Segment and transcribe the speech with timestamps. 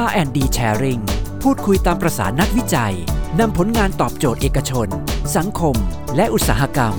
[0.00, 1.02] R&D Sharing
[1.42, 2.94] พูดคุยตามประสานักวิจัย
[3.38, 4.88] นำผลงานตอบโจทย์เอกชน
[5.36, 5.76] สังคม
[6.16, 6.94] และอุตสาหกรรม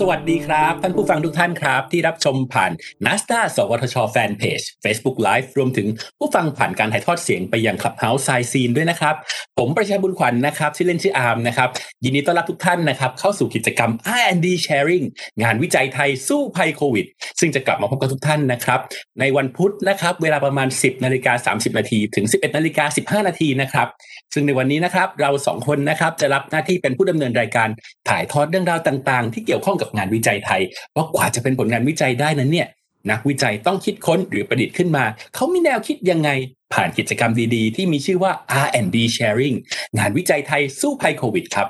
[0.00, 2.72] สวัสดีครับ ท่านผู้ฟังทุกท่านครับ ที่รับชมผ่าน
[3.06, 5.86] n a s d a สวทชแฟนเพจ Facebook Live รวมถึง
[6.18, 9.14] ผู้ฟังผ่านการถ่ายทอดเสียงไปยัง Clubhouse ไซซีนด้วยนะครับ
[9.58, 11.68] ผมประชาบุญขวัญนนะครับ ชื่อเล่นชื่ออาร์มนะครับ
[12.04, 13.90] ยินดีต้อนรับทุกท่านนะครับ เข้าสู่กิจกรรม
[14.20, 15.04] R&D Sharing
[15.42, 17.06] งานวิจัยไทยสู้ภัยโควิด
[17.40, 18.80] ซึ่งจะกลับมาพบกับทุกท่านนะครับ
[19.20, 22.84] ในวันพุธนะครับ เวลาประมาณ 10นาฬิกา30นาทีถึง 11นาฬิกา
[23.22, 23.88] 15นาทีนะครับ
[24.34, 27.68] ซึ่งในวันนี้นะครับเราสองคนนะครับจะรับหน้าที่เป็นผู้ดำเนินรายการ
[28.08, 30.62] ถ่ายทอดเรื่องราวต่าง ๆ ที่เกี่ยวข้องกับงานวิจัยไทย
[30.94, 32.68] ว่ากว่าจะเป็นผลงานวิจัยได้นั้นเนี่ย
[33.10, 35.04] นักวิจัยต้องคิดค้นหรือประดิษฐ์ขึ้นมา
[35.34, 36.30] เขามีแนวคิดยังไง
[36.74, 38.32] ผ่านกิจกรรมดีๆ ที่มีชื่อว่า
[38.64, 39.56] R&D Sharing
[39.98, 41.68] งานวิจัยไทยสู้ภัยโควิดครับ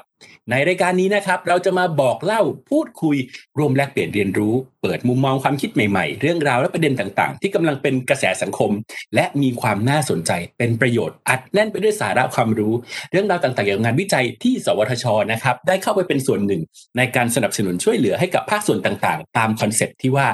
[0.51, 3.17] ในรายการนี้นะครับ เราจะมาบอกเล่าพูดคุย
[3.59, 8.71] รวมแลกเปลี่ยนเรียนรู้ เปิดมุมมองความคิดใหม่ๆ เรื่องราวและประเด็นต่างๆ ที่กำลังเป็นกระแสสังคม
[9.15, 12.73] และมีความน่าสนใจเป็นประโยชน์อัดแน่นไปด้วยสาระความรู้
[13.11, 16.63] เรื่องราวต่างๆเกี่ยวกับงานวิจัยที่สวทชนะครับ ได้เข้าไปเป็นส่วนหนึ่ง
[16.97, 20.27] ในการสนับสนุนช่วยเหลือให้กับภาคส่วนต่างๆ ตามคอนเซ็ปต์ที่ว่า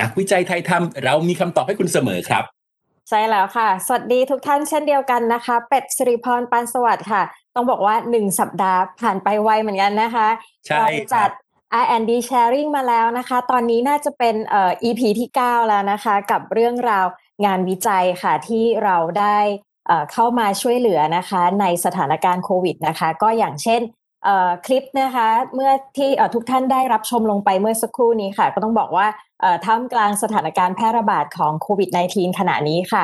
[0.00, 2.44] นักวิจัยไทยทำเรามีคำตอบให้คุณเสมอครับ
[3.08, 7.22] ใช่แล้วค่ะ สวัสดีทุกท่านเช่นเดียวกันนะคะ เป็ดสิริพรปานสวัสดิ์ค่ะ
[7.54, 10.28] ต้องบอกว่าหนึ่งสัปดาห์ผ่านไปไวเหมือนกันนะคะ
[10.66, 11.30] ใช่จัด
[11.82, 17.06] R&D sharing มาแล้วนะคะ ตอนนี้น่าจะเป็นเอ่อ EP ที่ 9 แล้วนะคะ กับเรื่องราว
[17.44, 19.38] งานวิจัยค่ะที่เราได้
[20.12, 23.80] เข้ามาช่วยเหลือนะคะ ในสถานการณ์โควิดนะคะ ก็อย่างเช่น
[24.66, 29.06] คลิปนะคะเมื่อที่ทุกท่านได้รับชมลงไปเมื่อสักครู่นี้ค่ะ ก็ต้องบอกว่า
[29.64, 33.02] ท่ามกลางสถานการณ์แพร่ระบาดของโควิด -19 ขณะนี้ค่ะ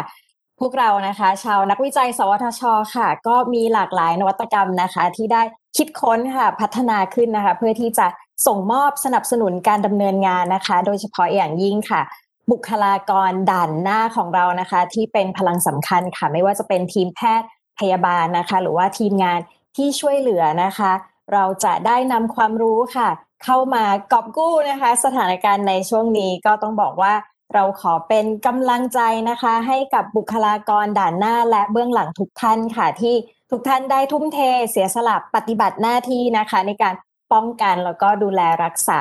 [0.61, 2.63] พวกเรานะคะ ชาวนักวิจัย สวทช
[2.95, 5.43] ค่ะ ก็มีหลากหลายนวัตกรรมนะคะ ที่ได้
[5.77, 8.07] คิดค้นค่ะพัฒนาขึ้นนะคะ เพื่อที่จะ
[8.47, 12.03] ส่งมอบสนับสนุนการดำเนินงานนะคะ โดยเฉพาะอย่างยิ่งค่ะ
[12.51, 19.39] บุคลากรด่านหน้าของเรานะคะ ที่เป็นพลังสำคัญค่ะ ไม่ว่าจะเป็นทีมแพทย์พยาบาลนะคะ หรือว่าทีมงาน
[19.77, 20.93] ที่ช่วยเหลือนะคะ
[21.33, 23.09] เราจะได้นำความรู้ค่ะ
[23.45, 27.15] เข้ามากอบกู้นะคะ สถานการณ์ในช่วงนี้ก็ต้องบอกว่า
[27.55, 29.01] เราขอเป็นกำลังใจ
[29.31, 33.15] นะคะ ให้กับบุคลากรด่านหน้าและเบื้องหลังทุกท่านค่ะ ที่
[33.51, 34.39] ทุกท่านได้ทุ่มเท
[34.71, 36.95] เสียสละปฏิบัติหน้าที่นะคะ ในการ
[37.33, 39.01] ป้องกันแล้วก็ดูแลรักษา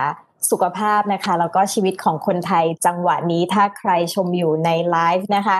[0.49, 5.57] สุขภาพนะคะ แล้วก็ชีวิตของคนไทยจังหวะนี้ถ้าใครชมอยู่ในไลฟ์นะคะ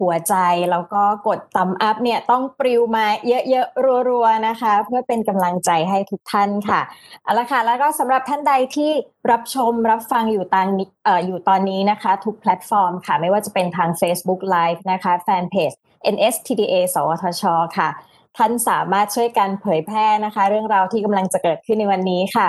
[0.00, 0.34] หัวใจ
[0.70, 6.80] แล้วก็กดตัมอัพเนี่ยต้องปลิวมาเยอะๆรัวๆนะคะ เพื่อเป็นกำลังใจให้ทุกท่านค่ะ
[7.22, 8.90] เอาละค่ะแล้วก็สำหรับท่านใดที่
[9.30, 15.70] รับชมรับฟังอยู่ตอนนี้อออยู่ตอนนี้นะคะ ทุกแพลตฟอร์มค่ะ ไม่ว่าจะเป็นทาง Facebook Live นะคะแฟนเพจ
[16.14, 17.44] NSTDA สวทช
[17.78, 17.88] ค่ะ
[18.36, 22.46] ท่านสามารถช่วยกันเผยแพร่นะคะ เรื่องราวที่กำลังจะเกิดขึ้นในวันนี้ค่ะ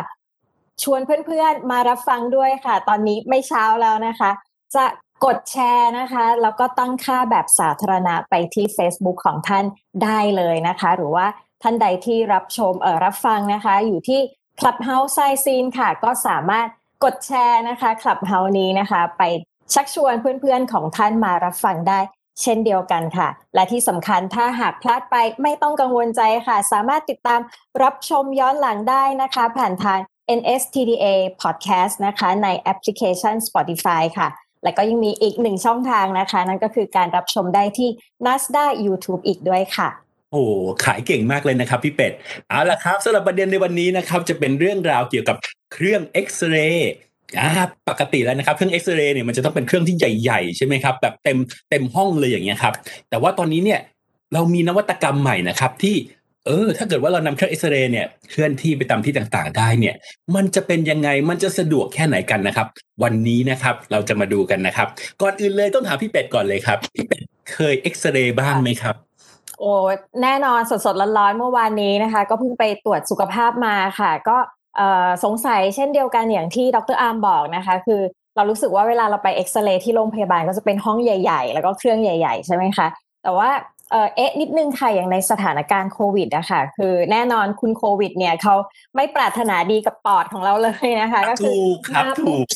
[0.84, 4.32] ชวนเพื่อนๆมารับฟังด้วยค่ะ ตอนนี้ไม่เช้าแล้วนะคะ
[4.76, 4.86] จะ
[5.26, 9.66] กดแชร์นะคะ แล้วก็ตั้งค่าแบบสาธารณะไปที่ Facebook ของท่าน
[10.04, 11.26] ได้เลยนะคะ หรือว่า
[11.62, 14.22] ท่านใดที่รับชมเออรับฟังนะคะ อยู่ที่
[14.60, 16.68] Clubhouse ไซซีนค่ะ ก็สามารถ
[17.04, 19.24] กดแชร์นะคะ Clubhouse นี้นะคะ ไป
[19.74, 22.00] ชักชวนเพื่อนๆของท่านมารับฟังได้
[22.42, 27.40] เช่นเดียวกันค่ะ และที่สำคัญถ้าหากพลาดไปไม่ต้องกังวลใจค่ะ สามารถติดตาม
[27.84, 30.00] รับชมย้อนหลังได้นะคะ ผ่านทาง
[30.40, 31.06] NSTDA
[31.42, 34.28] Podcast นะคะ ในแอปพลิเคชัน Spotify ค่ะ
[34.64, 37.90] และก็ยังมีอีกหนึ่งช่องทางนะคะ นั่นก็คือการรับชมได้ที่
[38.26, 39.90] n a s d a YouTube อีกด้วยค่ะ
[40.32, 40.44] โอ้
[40.86, 42.14] ขายเก่งมากเลยนะครับพี่เป็ด
[42.50, 45.38] เอาละครับสำหรับประเด็นในวันนี้นะครับ จะเป็นเรื่องราวเกี่ยวกับ
[45.74, 46.94] เครื่องเอ็กซเรย์
[47.90, 51.38] ปกติแล้วนะครับเครื่องเอ็กซเรย์เนี่ยมันจะต้องเป็นเครื่องที่ใหญ่ๆใช่ไหมครับแบบเต็ม
[51.70, 52.74] เต็มห้องเลยอย่างเงี้ยครับ
[53.10, 53.80] แต่ว่าตอนนี้เนี่ย
[54.34, 55.96] เรามีนวัตกรรมใหม่นะครับที่
[56.48, 59.96] เออ ถ้าเกิดว่าเรานำเครื่องเอ็กซเรย์เนี่ยเคลื่อนที่ไปตามที่ต่างๆ ได้เนี่ย
[60.36, 62.68] มันจะเป็นยังไงมันจะสะดวกแค่ไหนกันนะครับ
[63.04, 64.88] วันนี้นะครับเราจะมาดูกันนะครับ
[65.22, 68.96] ก่อนอื่นเลยต้องถามพี่เป็ดก่อนเลยครับ พี่เป็ดเคยเอ็กซเรย์บ้างไหมครับ
[69.60, 69.74] โอ้
[70.22, 74.38] แน่นอนสดๆร้อนๆเมื่อวานนี้นะคะ ก็เพิ่งไปตรวจสุขภาพมาค่ะ ก็
[75.24, 78.02] สงสัยเช่นเดียวกันอย่างที่ดรอาร์มบอกนะคะ คือ
[78.36, 82.88] เรารู้สึกว่าเวลาเราไปเอ็กซเรย์ที่โรงพยาบาลก็จะเป็นห้องใหญ่ ๆ แล้วก็เครื่องใหญ่ ๆ ใช่ไหมคะ
[83.24, 83.50] แต่ว่า
[84.16, 88.56] เอ๊ะนิดนึงค่ะอย่างในสถานการณ์โควิดอะค่ะคือแน่นอนคุณโควิด เนี่ยเขา
[88.96, 91.60] ไม่ปรารถนาดีกับปอดของเราเลยนะคะ ก็คือ
[91.96, 92.04] มา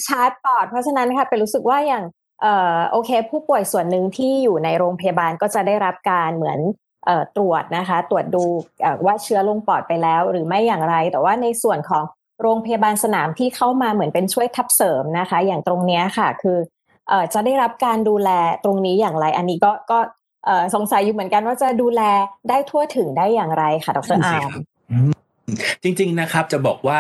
[0.08, 2.04] ชาร์จปอด เพราะฉะนั้นค่ะเป็นรู้สึกว่าอย่าง
[2.42, 6.60] เอ่อโอเค ผู้ป่วยส่วนหนึ่งที่อยู่ในโรงพยาบาลก็จะได้รับการเหมือน
[7.06, 8.44] เอ่อตรวจนะคะ ตรวจดู
[9.06, 12.04] ว่าเชื้อลงปอดไปแล้ว หรือไม่อย่างไร แต่ว่าในส่วนของ
[12.42, 16.58] โรงพยาบาลสนามที่เข้ามาเหมือนเป็นช่วยทับเสริมนะคะ อย่างตรงนี้ค่ะ คือ
[17.10, 18.30] เอ่อจะได้รับการดูแล
[18.64, 20.00] ตรงนี้อย่างไร อันนี้ก็ก็
[20.76, 22.02] สงสัยอยู่เหมือนกันว่าจะดูแล
[22.50, 24.52] ได้ทั่วถึงได้อย่างไรค่ะดรอาร์ม
[25.84, 27.00] จริง ๆนะครับจะบอกว่า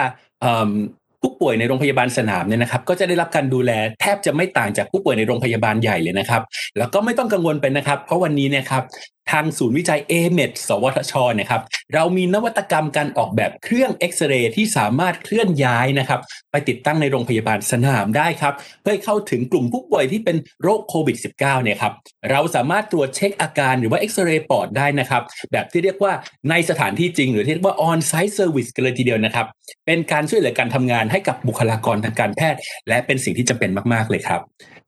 [1.21, 3.71] ผู้ป่ป่วยในโรงพยาบาลสนามเนี่ยนะครับ ก็จะได้รับการดูแล
[4.01, 6.41] แทบจะไม่ต่างจากผู้ป่วยในโรงพยาบาลใหญ่เลยนะครับ
[6.77, 8.83] แล้วก็ไม่ต้องกังวลไปนะครับ เพราะวันนี้เนี่ยครับ
[9.31, 11.61] ทางศูนย์วิจัย a m e d สวทชนะครับ
[11.93, 16.19] เรามีนวัตกรรมการออกแบบเครื่องเอ็กซเรย์ที่สามารถเคลื่อนย้ายนะครับ
[16.51, 21.93] ไปติดตั้งในโรงพยาบาลสนามได้ครับ เพื่อเข้าถึงกลุ่มผู้ป่วยที่เป็นโรคโควิด -19 เนี่ยครับ
[22.31, 26.13] เราสามารถตรวจเช็คอาการหรือว่าเอ็กซเรย์ปอดได้นะครับ แบบที่เรียกว่า
[26.49, 29.45] ในสถานที่จริง หรือที่เรียกว่า on site service กันเลยทีเดียวนะครับ
[29.85, 34.41] เป็นการช่วยเหลือการทำงานให้กับบุคลากรทางการแพทย์ และเป็นสิ่งที่จำเป็นมาก ๆเลยครับ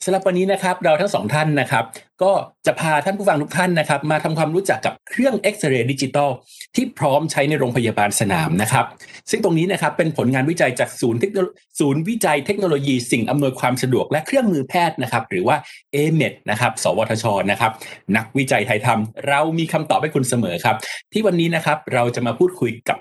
[0.06, 1.84] สำหรับวันนี้นะครับเราทั้งสองท่านนะครับ
[2.24, 2.32] ก็
[2.66, 6.30] จะพาท่านผู้ฟังทุกท่านนะครับ มาทำความรู้จักกับเครื่องเอ็กซเรย์ดิจิตอล
[6.76, 8.86] ที่พร้อมใช้ในโรงพยาบาลสนามนะครับ
[9.30, 11.38] ซึ่งตรงนี้นะครับเป็นผลงานวิจัยจากศูนย์เทคโน
[11.80, 15.58] ศูนย์วิจัยเทคโนโลยีสิ่งอำนวยความสะดวกและเครื่องมือแพทย์นะครับ หรือว่า
[15.96, 17.72] a m e d นะครับ สวทชนะครับ
[18.16, 20.76] นักวิจัยไทยทำเรามีคำตอบให้คุณเสมอครับ
[21.14, 22.98] ที่วันนี้นะครับเราจะมาพูดคุยกับ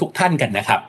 [0.00, 0.80] ทุกท่านกันนะครับ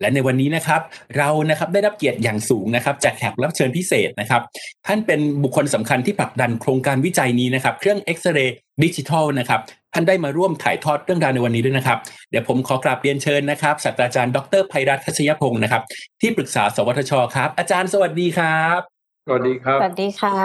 [0.00, 0.80] และในวันนี้นะครับ
[1.16, 4.42] เรานะครับได้รับเกียรติอย่างสูงนะครับจากแขกรับเชิญพิเศษนะครับ
[4.86, 9.60] ท่านเป็นบุคคลสำคัญที่ผลักดันโครงการวิจัยนี้นะครับ เครื่องเอ็กซเรย์ดิจิทัลนะครับ
[9.94, 11.98] ท่านได้มาร่วมถ่ายทอดเรื่องราวในวันนี้ด้วยนะครับ
[12.30, 15.82] เดี๋ยวผมขอกราบเรียนเชิญนะครับศาสตราจารย์ดรภัยรัตน์ทัศยพงศ์นะครับ
[16.20, 18.78] ที่ปรึกษาสวทชครับ อาจารย์สวัสดีครับ
[19.26, 20.36] สวัสดีครับ สวัสดีค่ะ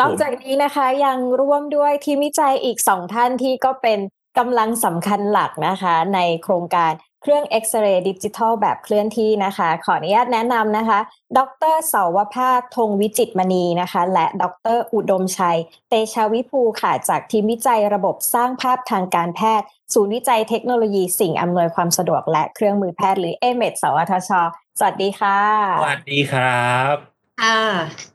[0.00, 3.98] นอกจากนี้นะคะยังร่วมด้วยทีมวิจัยอีกสองท่านที่ก็เป็น
[4.38, 6.92] กำลังสำคัญหลักนะคะ ในโครงการ
[7.24, 10.98] เครื่องเอ็กซเรย์ดิจิทัลแบบเคลื่อนที่นะคะ ขออนุญาตแนะนำนะคะ
[11.38, 11.40] ด
[11.72, 14.44] รเสาวภาคธงวิจิตมณีนะคะ และด
[14.76, 24.30] รอุดมชัย เตชาวิภูค่ะ จากทีมวิจัยระบบสร้างภาพทางการแพทย์ ศูนย์วิจัยเทคโนโลยีสิ่งอำนวยความสะดวกและเครื่องมือแพทย์หรือเอเมดสวทช
[24.78, 25.40] สวัสดีค่ะ
[25.80, 26.96] สวัสดีครับ
[27.40, 28.13] ค่ะ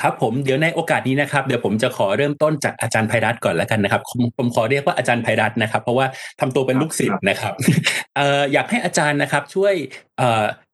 [0.00, 6.06] ครับผมเดี๋ยวในโอกาสนี้นะครับเดี๋ยวผมจะขอเริ่มต้นจากอาจารย์ไพรัตน์ก่อนแล้วกันนะครับผมผมขอเรียกว่าอาจารย์ไพรัตน์นะครับ เพราะว่า
[6.40, 7.54] ทำตัวเป็นลูกศิษย์นะครับ
[8.16, 8.20] เอ
[8.52, 9.74] อยากให้อาจารย์นะครับช่วย
[10.18, 10.20] เ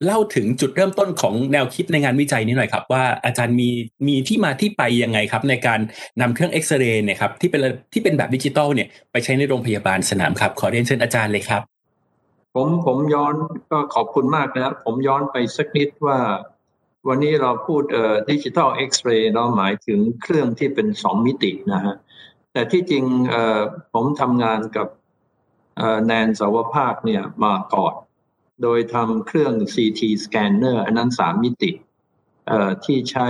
[0.04, 3.68] เล่าถึงจุดเริ่มต้นของแนวคิดในงานวิจัยนี้หน่อยครับว่าอาจารย์มี
[4.08, 5.80] มีที่มาที่ไปยังไงครับ ในการ
[6.20, 7.60] นำเครื่องเอ็กซเรย์เนี่ยครับที่เป็น
[7.92, 11.62] ที่เป็นแบบดิจิตอลเนี่ยไปใช้ในโรงพยาบาลสนามครับ ขอเรียนเชิญอาจารย์เลยครับ
[12.54, 13.34] ผมผมย้อน
[13.70, 16.18] ก็ขอบคุณมากนะครับผมย้อนไปสักนิดว่า
[17.08, 21.94] วันนี้เราพูดเอ่อดิจิทัลเอ็กซเรย์เราหมายถึงเครื่องที่เป็นสองมิตินะฮะ
[22.52, 23.60] แต่ที่จริงเอ่อ
[23.92, 24.88] ผมทำงานกับ
[26.06, 27.94] แนนสาวภาคเนี่ยมาก่อน
[28.62, 31.70] โดยทำเครื่อง CT scanner อันนั้นสามมิติ
[32.84, 33.28] ที่ใช้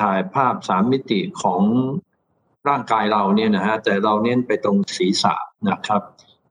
[0.00, 1.62] ถ่ายภาพสามมิติของ
[2.68, 5.34] ร่างกายเราเนี่ยนะฮะแต่เราเน้นไปตรงศีรษะ
[5.68, 6.02] นะครับ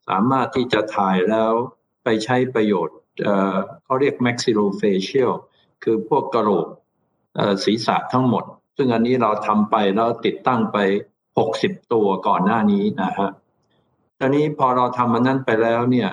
[0.08, 1.52] สามารถที่จะถ่ายแล้ว
[2.04, 5.34] ไปใช้ประโยชน์เอ่อเขาเรียก maxillofacial
[5.84, 6.68] คือพวกกระโหลก
[7.64, 8.44] ศีรษะทั้งหมด
[8.78, 10.78] ซึ่งอันนี้เราทำไปแล้วติดตั้งไป
[11.36, 13.30] 60ตัวก่อนหน้านี้นะฮะ
[14.20, 16.10] ตอนนี้พอเราทำมันนั้นไปแล้วเนี่ย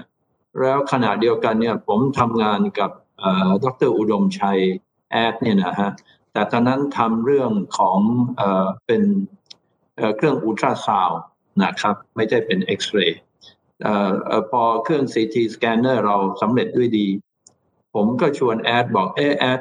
[0.61, 4.59] แล้วขณะเดียวกันเนี่ย ผมทำงานกับเอ่อดรอุดมชัย
[5.11, 5.91] แอดเนี่ยนะฮะ
[6.33, 7.99] แต่ตอนนั้นทำเรื่องของ
[8.37, 8.43] เอ
[8.87, 9.03] เป็น
[9.97, 11.11] เเครื่องอัลตราซาวด์
[11.63, 13.21] นะครับ ไม่ใช่เป็นเอ็กซเรย์
[14.51, 17.07] พอเครื่อง CT scanner เราสำเร็จด้วยดี
[17.95, 19.61] ผมก็ชวนแอดบอกเออแอด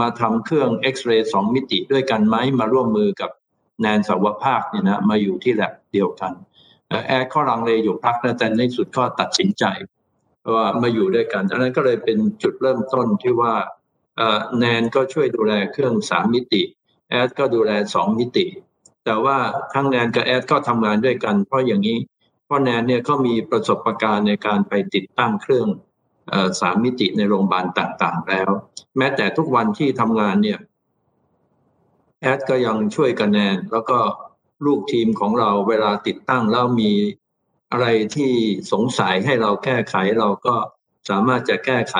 [0.00, 3.30] มาทำเครื่องเอ็กซเรย์สองมิติด้วยกันไหมมาร่วมมือกับ
[3.80, 6.32] แนนสาวภาคเนี่ยนะมาอยู่ที่แล็บเดียวกัน
[7.06, 9.64] แอดก็ลังเลอยู่พักนะแต่ในสุดก็ตัดสินใจ
[10.54, 13.54] ว่ามาอยู่ด้วยกันอันนั้นก็เลยเป็นจุดเริ่มต้นที่ว่า
[14.58, 16.62] แนนก็ช่วยดูแลเครื่องสามมิติ
[17.10, 18.46] แอดก็ดูแลสองมิติ
[19.04, 19.36] แต่ว่า
[19.74, 21.98] ทั้งแนนกับแอดก็ทำงานด้วยกัน เพราะอย่างนี้
[22.44, 25.66] เพราะแนนเนี่ยเขามีประสบการณ์ในการไปติดตั้งเครื่อง
[26.60, 28.50] สามมิติในโรงพยาบาลต่างๆ แล้ว
[28.98, 30.58] แม้แต่ทุกวันที่ทำงานเนี่ย
[32.22, 33.98] แอดก็ยังช่วยกันแนน แล้วก็
[34.66, 36.92] ลูกทีมของเราเวลาติดตั้งแล้วมี
[37.72, 37.86] อะไร
[38.16, 38.32] ที่
[38.72, 40.54] สงสัยให้เราแก้ไขเราก็
[41.08, 41.96] สามารถจะแก้ไข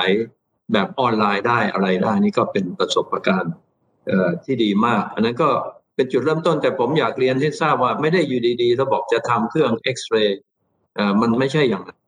[0.73, 3.53] แบบออนไลน์ได้อะไรได้นี่ก็เป็นประสบการณ์
[4.43, 5.49] ที่ดีมาก อันนั้นก็
[5.95, 10.39] เป็นจุดเริ่มต้นแต่ผมอยากเรียนให้ทราบว่าไม่ได้อยู่ดีๆ แล้วบอกจะทำเครื่องเอ็กซเรย์
[11.21, 11.99] มันไม่ใช่อย่างนั้น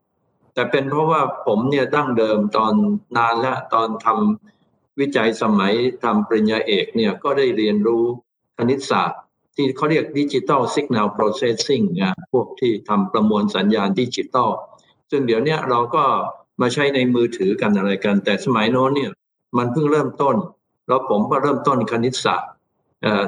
[0.55, 2.73] แต่เป็นเพราะว่าผมเนี่ยดั้งเดิมตอน
[3.17, 8.03] นานแล้วตอนทำวิจัยสมัยทำปริญญาเอกเนี่ยก็ได้เรียนรู้
[8.57, 9.19] คณิตศาสตร์
[9.55, 14.49] ที่เขาเรียกดิจิ t a ล Signal Processing นะพวกที่ทำประมวลสัญญาณดิจิตอล
[15.09, 16.03] ซึ่งเดี๋ยวนี้เราก็
[16.61, 19.11] มาใช้ในมือถือกันอะไรกัน แต่สมัยโน้นเนี่ย
[19.57, 20.35] มันเพิ่งเริ่มต้น
[20.87, 22.51] แล้วผมก็เริ่มต้นคณิตศาสตร์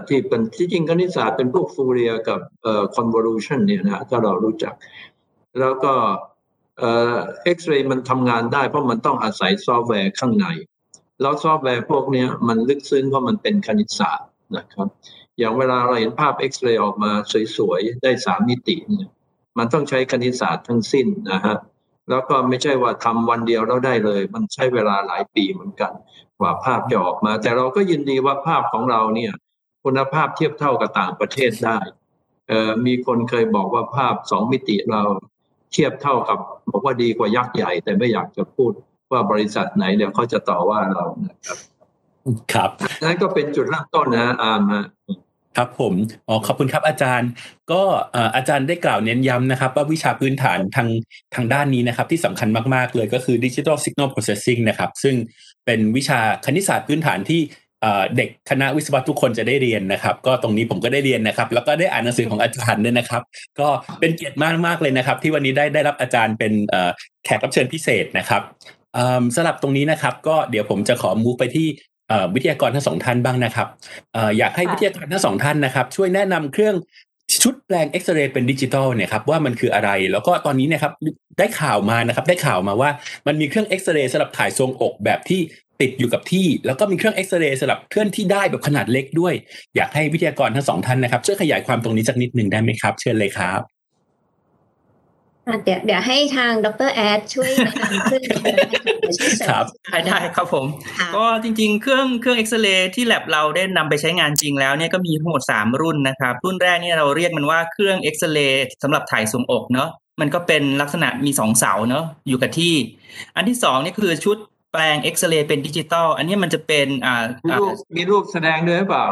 [0.08, 4.74] ที่เป็นที่จริงคณิตศาสตร์เป็นพวก Fourier กับเอ่อ convolution เนี่ยนะถ้าเรารู้จัก
[5.60, 5.94] แล้วก็
[6.80, 10.48] เอ่อเอ็กซเรย์มันทำงานได้เพราะมันต้องอาศัยซอฟต์แวร์ข้างใน
[11.22, 14.88] แล้วซอฟต์แวร์พวกนี้มันลึกซึ้งเพราะมันเป็นคณิตศาสตร์นะครับ
[15.38, 17.12] อย่างเวลาเราเห็นภาพเอ็กซเรย์ออกมา
[17.58, 19.10] สวยๆ ได้สามมิติเนี่ย
[19.58, 21.56] มันต้องใช้คณิตศาสตร์ทั้งสิ้นนะฮะ
[22.10, 25.94] แล้วก็ไม่ใช่ว่าทำวันเดียวแล้วได้เลย มันใช้เวลาหลายปีเหมือนกัน
[26.40, 29.34] กว่าภาพจะออกมา แต่เราก็ยินดีว่าภาพของเราเนี่ย
[29.84, 31.80] คุณภาพเทียบเท่ากับต่างประเทศได้
[32.48, 35.04] เอ่อมีคนเคยบอกว่าภาพสองมิติเรา
[35.72, 36.38] เทียบเท่ากับ
[36.72, 38.72] บอกว่าดีกว่ายักษ์ใหญ่ แต่ไม่อยากจะพูด
[39.12, 41.58] ว่าบริษัทไหนเดี๋ยวเขาจะต่อว่าเรานะครับ
[42.54, 42.72] ครับ
[43.04, 44.86] นั่นก็เป็นจุดเริ่มต้นนะอาร์มฮะ
[45.58, 45.94] ครับผม
[46.28, 47.30] อ๋อขอบคุณครับอาจารย์
[47.72, 47.82] ก็
[48.14, 50.90] เอ่ออาจารย์ได้กล่าวเน้นย้ำนะครับ ว่าวิชาพื้นฐานทาง
[51.36, 55.16] ทางด้านนี้นะครับ ที่สำคัญมาก ๆ เลยก็คือ Digital Signal Processing นะครับ ซึ่ง
[55.66, 57.66] เป็นวิชาคณิตศาสตร์พื้นฐานที่เอ่อ
[58.18, 63.22] เด็กคณะวิศวะทุกคนจะได้เรียนนะครับ ก็ตรงนี้ผมก็ได้เรียนนะครับ แล้วก็ได้อ่านหนังสือของอาจารย์ด้วยนะครับ
[63.60, 63.68] ก็
[64.00, 66.90] เป็นเกียรติมากมากๆเลยนะครับ ที่วันนี้ได้ได้รับอาจารย์เป็นเอ่อ
[67.26, 68.42] แขกรับเชิญพิเศษนะครับ
[68.94, 71.68] เอิ่มสำหรับตรงนี้นะครับ ก็เดี๋ยวผมจะขอ move ไปที่
[72.10, 73.68] เอ่อวิทยากรทั้งสองท่านบ้างนะครับ
[74.14, 76.76] เอ่ออยากให้ค่ะวิทยากรทั้งสองท่านนะครับ ช่วยแนะนำเครื่อง
[77.44, 80.94] ชุดแปลงเอ็กซเรย์เป็นดิจิตอลเนี่ยครับว่ามันคืออะไร แล้วก็ตอนนี้เนะครับ
[81.40, 82.90] ได้ข่าวมานะครับ ได้ข่าวมาว่า
[83.28, 85.42] มันมีเครื่องเอ็กซเรย์สำหรับถ่ายทรวงอกแบบที่
[85.82, 89.34] ติดอยู่กับที่ แล้วก็มีเครื่องเอ็กซเรย์สำหรับเคลื่อนที่ได้แบบขนาดเล็กด้วย
[89.76, 93.62] อยากให้วิทยากรทั้งสองท่านนะครับช่วยขยายความตรงนี้สักนิดหนึ่งได้ไหมครับ เชิญเลยครับ
[95.48, 98.22] อะเดี๋ยวเดี๋ยวให้ทางดรแอดช่วยแนะนำขึ้น
[99.18, 100.66] ช่วยเสริมครับได้ได้ครับผม
[100.98, 109.90] ค่ะก็จริงๆ เครื่องเครื่องเอ็กซเรย์ที่แ a บเราได้นำไปใช้งานจริงแล้วเนี่ยก็มีทั้งหมด 3 รุ่นนะครับ รุ่นแรกเนี่ยเราเรียกมันว่าเครื่องเอ็กซเรย์สำหรับถ่ายทรวงอกเนาะ
[110.22, 112.74] มันก็เป็นลักษณะมี 2 เสาเนาะอยู่กับที่
[113.36, 117.16] อันที่2นี่คือชุดแป ลงเอ็กซเรย์เป็นดิจิตอลอันนี้มันจะเป็นอ่า
[117.46, 119.06] มีอ่ารูปมีรูปแสดงด้วยหรือเปล่า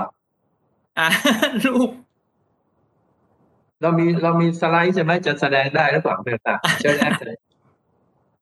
[0.99, 1.07] อ่า
[1.65, 1.89] รูป
[3.81, 7.37] เรามีเรามีสไลด์ใช่ไหมจะแสดงได้หรือเปล่าต่างๆเชิญแอดเลย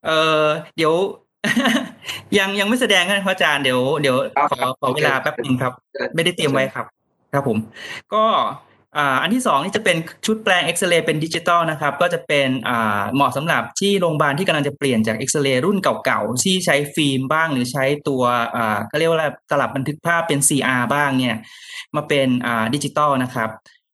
[0.06, 0.12] เอ
[0.42, 0.44] อ
[0.78, 0.94] เดี๋ยว
[2.38, 4.16] ยังยังไม่แสดงกันครับอาจารย์เดี๋ยวเดี๋ยว
[4.52, 5.74] ขอขอเวลาแป๊บนึงครับ
[6.16, 6.86] ไม่ได้เตรียมไว้ครับ
[7.34, 7.58] ครับผม
[8.14, 8.24] ก็
[9.22, 12.50] อันที่สองนี่จะเป็นชุดแปลงเอ็กซเรย์เป็นดิจิตอลนะครับก็จะเป็น
[13.16, 18.24] เหมาะสำหรับที่โรงพยาบาลที่กำลังจะเปลี่ยนจากเอ็กซเรย์รุ่นเก่าๆ ที่ใช้ฟิล์มบ้างหรือใช้ตัว
[18.92, 21.36] ก็เรียกว่าอะไรตลับบันทึกภาพเป็น CR บ้างเนี่ย
[21.96, 22.28] มาเป็น
[22.76, 23.50] ดิจิตอลนะครับ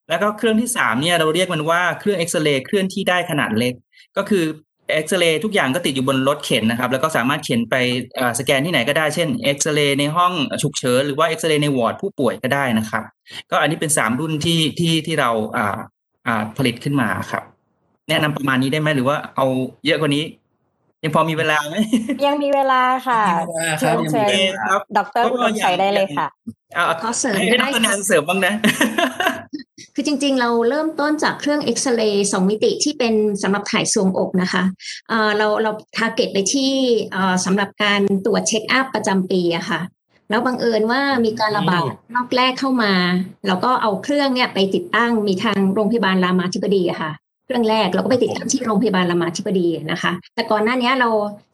[0.10, 3.74] แล้วก็เครื่องที่สามเนี่ยเราเรียกมันว่าเครื่องเอ็กซเรย์เคลื่อนที่ได้ขนาดเล็ก
[4.18, 4.46] ก็คือ
[4.91, 7.75] เอ็กซเรย์ทุกอย่างก็ติดอยู่บนรถเข็นนะครับ แล้วก็สามารถเข็นไป
[8.39, 13.03] สแกนที่ไหนก็ได้เช่นเอ็กซเรย์ในห้องฉุกเฉินหรือว่าเอ็กซเรย์ในวอร์ดผู้ป่วยก็ได้นะครับ
[13.51, 15.77] ก็อันนี้เป็นสามรุ่นที่ที่ที่เราอ่า
[16.27, 17.43] อ่าผลิตขึ้นมาครับ
[18.10, 19.46] แนะนำประมาณนี้ได้ไหมหรือว่าเอา
[19.86, 20.24] เยอะกว่านี้
[21.03, 21.75] ยังพอมีเวลาไหม
[22.25, 26.27] ยังมีเวลาค่ะยังมีเวลาครับเชิญยังมีเชิญเวลาครับดรอุดมชัยได้เลยค่ะ
[26.75, 28.53] เอาขอเสริมได้ค่ะ ให้ดรแนนเสริมบ้างนะ
[29.96, 33.13] คือจริง ๆ เราเริ่มต้นจากเครื่องเอ็กซเรย์สองมิติที่เป็น
[33.44, 34.63] สำหรับถ่ายทรวงอกนะคะ
[35.10, 36.72] เอ่อเราเรา target ไปที่
[37.12, 39.82] เอ่อสำหรับการตรวจ check up ประจำปีอะค่ะ
[40.29, 41.82] แล้วบังเอิญว่ามีการระบาด
[42.15, 42.94] รอบแรกเข้ามา
[43.48, 47.12] เราก็เอาเครื่องเนี่ยไปติดตั้งมีทางโรงพยาบาลรามาธิบดีอะค่ะ
[47.50, 51.10] เครื่องแรกเราก็ไปติดตั้งที่โรงพยาบาลรามาธิบดีนะคะ แต่ก่อนหน้านี้เรา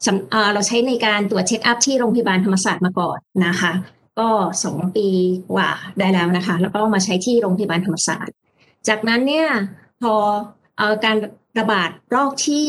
[0.06, 3.72] สำเอ่อเราใช้ในการตรวจเช็คอัพที่โรงพยาบาลธรรมศาสตร์มาก่อนนะคะ
[4.18, 4.28] ก็
[4.64, 5.08] สองปี
[5.52, 8.34] กว่าได้แล้วนะคะ แล้วก็มาใช้ที่โรงพยาบาลธรรมศาสตร์
[8.88, 9.48] จากนั้นเนี่ย
[10.02, 10.14] พอ
[10.76, 11.16] เอ่อการ
[11.58, 12.66] ระบาดรอบที่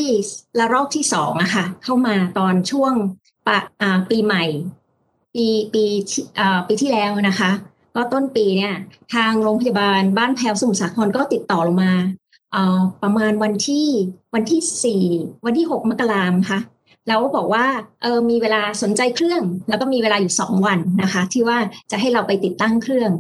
[0.60, 2.94] ละรอบที่สองอะค่ะเข้ามาตอนช่วง
[3.48, 4.44] ปะอ่าปีใหม่
[5.36, 7.52] ปีปีที่เอ่อปีที่แล้วนะคะ
[7.96, 8.74] ก็ต้นปีเนี่ย
[9.14, 12.27] ทางโรงพยาบาลบ้านแพ้วสมุทรสาครก็ติดต่อลงมาเอ่อ
[13.04, 13.88] ประมาณวันที่
[14.34, 15.04] วันที่สี่
[15.46, 16.60] วันที่หกมกราคมค่ะ
[17.08, 17.66] แล้วบอกว่า
[18.02, 21.58] เออมีเวลาสนใจเครื่อง แล้วก็มีเวลาอยู่สองวันนะคะ ที่ว่า
[21.92, 23.12] จะให้เราไปติดตั้งเครื่อง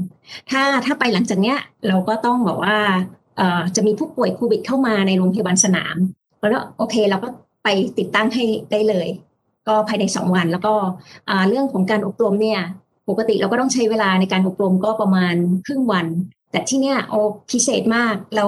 [0.51, 1.57] ถ้าถ้าไปหลังจากเนี้ย
[1.87, 2.77] เราก็ต้องบอกว่า
[3.37, 5.95] เออจะมีผู้ป่วยโควิดเข้ามาในโรงพยาบาลสนาม
[6.39, 7.29] แล้วโอเคเราก็
[7.63, 7.67] ไป
[7.97, 9.07] ติดตั้งให้ได้เลย
[9.67, 10.73] ก็ภายในสองวันแล้วก็
[11.49, 12.61] เรื่องของการอบรมเนี่ย
[13.09, 16.07] ปกติเราก็ต้องใช้เวลาในการอบรมก็ประมาณครึ่งวัน
[16.57, 17.15] แต่ที่เนี่ยโอ
[17.51, 18.45] พิเศษมากเรา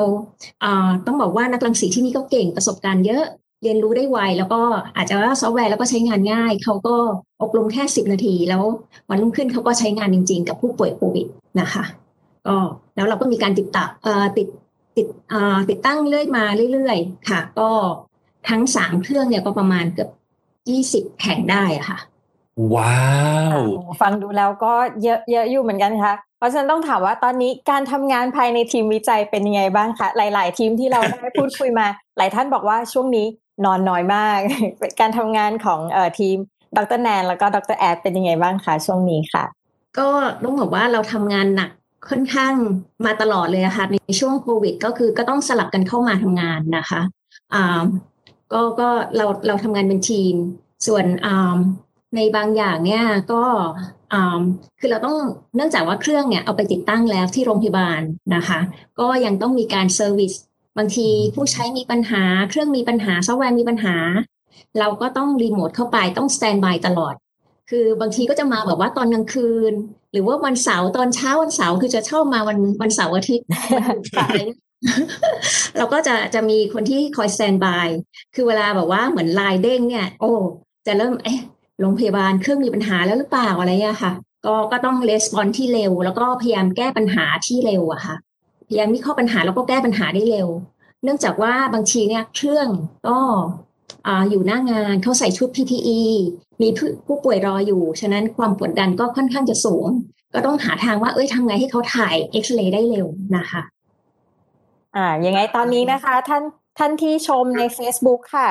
[0.63, 3.23] อ่าต้องบอกว่านักรังสีที่นี่ก็เก่งประสบการณ์เยอะ
[3.63, 4.61] เรียนรู้ได้ไวแล้วก็
[4.95, 6.95] อาจจะว่าซอฟต์แวร์แล้วก็ใช้งานง่าย เขาก็
[7.41, 8.63] อบรมแค่สิบนาที แล้ว
[9.09, 11.27] วันรุ่งขึ้นเขาก็ใช้งานจริง ๆ กับผู้ป่วยโควิด
[11.59, 11.83] นะคะ
[12.47, 12.57] ก็
[12.95, 14.47] แล้วเราก็มีการติดตั้งเอ่อติด
[14.97, 17.69] ติดเอ่อติดตั้งเรื่อยมาเรื่อยๆ ค่ะ ก็
[18.49, 20.09] ทั้งสามเครื่องเนี่ยก็ประมาณเกือบ
[20.69, 21.99] ยี่สิบแห่งได้อะค่ะ
[22.75, 23.03] ว้า
[23.57, 23.59] ว
[24.01, 24.73] ฟังดูแล้วก็
[25.03, 33.25] เยอะเยอะอยู่เหมือนกันค่ะ เพราะฉะนั้นต้องถามว่าตอนนี้การทำงานภายในทีมวิจัยเป็นยังไงบ้างคะ หลาย ๆ ทีมที่เราได้พูดคุยมา หลายท่านบอกว่าช่วงนี้
[33.65, 34.37] นอนน้อยมาก
[34.99, 36.37] การทำงานของเอ่อทีม
[36.77, 39.43] ดรแนนแล้วก็ดรแอดเป็นยังไงบ้างคะช่วงนี้ค่ะ
[39.97, 40.07] ก็
[40.43, 41.71] ต้องบอกว่าเราทำงานหนัก
[42.09, 42.53] ค่อนข้าง
[43.05, 47.01] มาตลอดเลยะค่ะในช่วงโควิด ก็คือก็ต้องสลับกันเข้ามาทำงานนะคะ
[47.53, 47.81] อ่า
[48.53, 50.33] ก็ก็เราเราทำงานเป็นทีม
[50.87, 51.55] ส่วนอ่า
[52.15, 53.43] ในบางอย่างเนี่ยก็
[54.79, 55.15] คือเราต้อง
[55.55, 58.01] เนื่องจากว่าเครื่องเนี่ยเอาไปติดตั้งแล้วที่โรงพยาบาล
[58.35, 58.59] นะคะ
[58.99, 60.33] ก็ยังต้องมีการ service
[60.77, 63.95] บางทีผู้ใช้มีปัญหา เครื่องมีปัญหาซอฟต์แวร์มีปัญหา
[64.79, 67.15] เราก็ต้องรีโมทเข้าไปต้อง standby ตลอด
[67.69, 69.73] คือบางทีก็จะมาแบบว่าตอนกลางคืน
[70.11, 73.45] หรือว่าวันเสาร์ตอนเช้าวันเสาร์คือจะชอบมาวันวันเสาร์อาทิตย์
[75.77, 77.87] เราก็จะจะมีคนที่คอยสแตนบาย
[78.35, 80.31] คือเวลาแบบว่าเหมือนลายเด้งเนี่ย โอ้
[80.87, 81.39] จะเริ่มเอ๊ะ
[81.79, 84.13] โรงพยาบาลเครื่องมีปัญหาแล้วหรือเปล่าอะไรเงี้ยค่ะ
[84.45, 88.15] ก็ก็ต้องレスปอนที่เร็ว แล้วก็พยายามแก้ปัญหาที่เร็วอะค่ะ
[88.67, 90.47] พยายามวิเคราะห์ปัญหาแล้วก็แก้ปัญหาได้เร็ว
[91.03, 92.67] เนื่องจากว่าบางทีเนี่ยเครื่อง
[93.07, 93.19] ก็
[94.07, 95.99] ออยู่หน้างานเขาใส่ชุด PPE
[96.61, 99.85] มีผู้ผู้ป่วยรออยู่ ฉะนั้นความกดดันก็ค่อนข้างจะสูง
[100.33, 103.07] ก็ต้องหาทางว่าเอ้ยทำไงให้เขาถ่ายเอ็กซเรย์ได้เร็ว
[103.37, 103.61] นะคะ
[104.95, 106.43] อ่ายังไงตอนนี้นะคะ ท่าน
[106.77, 108.47] ท่านที่ชมใน Facebook ค่ะ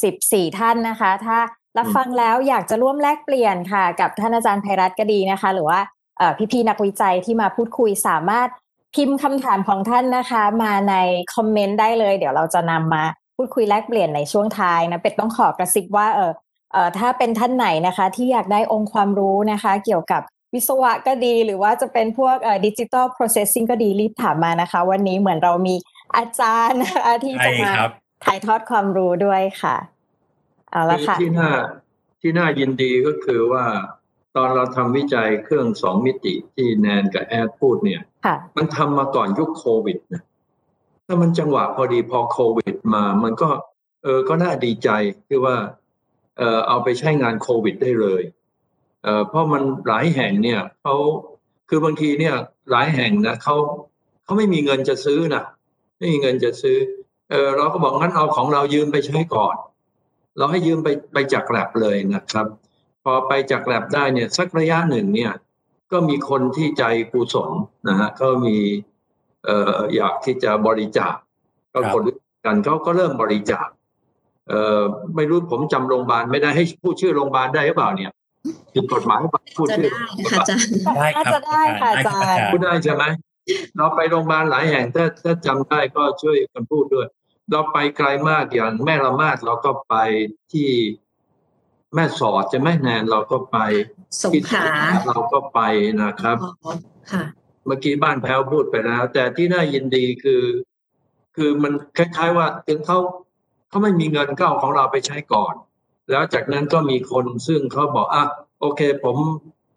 [0.00, 1.38] 44 ท่านนะคะ ถ้า
[1.78, 5.80] รับฟังแล้วอยากจะร่วมแลกเปลี่ยนค่ะ กับท่านอาจารย์ไพรัตน์ก็ดีนะคะ หรือว่า
[6.18, 8.48] เอ่อพี่ๆนักวิจัยที่มาพูดคุยสามารถ
[8.94, 10.94] พิมพ์คำถามของท่านนะคะ มาใน
[11.34, 13.04] คอมเมนต์ได้เลย เดี๋ยวเราจะนำมา
[13.36, 16.32] พูดคุยแลกเปลี่ยนในช่วงท้ายนะเป็ดต้องขอกระซิบว่าเออ
[16.72, 20.22] เอ่อถ้าเป็นท่านไหนนะคะ ที่อยากได้องค์ความรู้นะคะ เกี่ยวกับ
[20.54, 25.74] วิศวะก็ดี หรือว่าจะเป็นพวกเอ่อ digital processing ก็ดีรีบถามมานะคะ วันนี้เหมือนเรามี
[26.16, 27.90] อาจารย์นะคะที่จะมาใช่ครับ
[28.24, 29.76] ถ่ายทอดความรู้ด้วยค่ะ
[30.72, 31.50] เอาละคือค่ะที่น่า
[32.20, 33.64] ที่น่ายินดีก็คือว่า
[34.36, 40.22] ตอนเราทำวิจัยเครื่องสองมิติที่แนนกับแอดพูดเนี่ยค่ะมันทำมาก่อนยุคโควิดนะ
[41.06, 43.48] ถ้ามันจังหวะพอดีพอโควิดมา มันก็
[44.02, 44.88] เออก็น่าดีใจ
[45.28, 45.56] ที่ว่า
[46.38, 48.22] เออเอาไปใช้งานโควิดได้เลย
[49.04, 50.96] เออเพราะมันหลายแห่งเนี่ยเขา
[51.68, 52.34] คือบางทีเนี่ย
[52.70, 53.56] หลายแห่งนะเขา
[54.24, 55.44] เขาไม่มีเงินจะซื้อนะ
[55.98, 56.76] ไม่มีเงินจะซื้อ
[57.30, 59.56] เออเราก็บอกงั้นเอาของเรายืมไปใช้ก่อน
[60.38, 62.46] เราให้ยืมไปไปจากแลบเลยนะครับ
[63.04, 65.32] พอไปจากแลบได้เนี่ยสักระยะหนึ่งเนี่ย
[65.92, 67.50] ก็มีคนที่ใจกุศล
[67.88, 68.56] นะฮะก็มี
[69.44, 71.14] เอ่ออยากที่จะบริจาค
[71.74, 73.68] ก็ครับคนรู้กันเขาก็เริ่มบริจาค
[74.48, 74.82] เอ่อ
[75.16, 78.10] ไม่รู้ผมจำโรงพยาบาลไม่ได้ให้พูดชื่อโรงพยาบาลได้หรือเปล่าเนี่ย
[78.74, 83.04] ผิดกฎหมายหรือเปล่าพูดจะชื่อได้ค่ะอาจารย์ได้ครับน่าจะได้ค่ะอาจารย์พูดได้ใช่ไหม
[83.76, 87.06] เราไปโรงพยาบาลหลายแห่งถ้าถ้าจำได้ก็ช่วยกันพูดด้วย
[87.50, 89.94] เราไปไกลมากอย่างแม่ละมาดเราก็ไป
[90.52, 90.68] ที่
[91.94, 93.58] แม่สอดใช่ไหมแนนเราก็ไป
[94.20, 94.76] สงที่ขลา
[95.08, 95.60] เราก็ไป
[96.02, 96.36] นะครับ
[97.12, 97.24] ค่ะ
[97.66, 100.42] เมื่อกี้บ้านแพ้วพูดไปแล้ว แต่ที่น่ายินดีคือ
[101.36, 102.98] คือมันคล้ายๆว่าถึงเขา
[103.68, 105.54] เขาไม่มีเงินก็เอาของเราไปใช้ก่อน
[106.10, 108.24] แล้วจากนั้นก็มีคนซึ่งเขาบอกอะ
[108.60, 109.16] โอเค ผม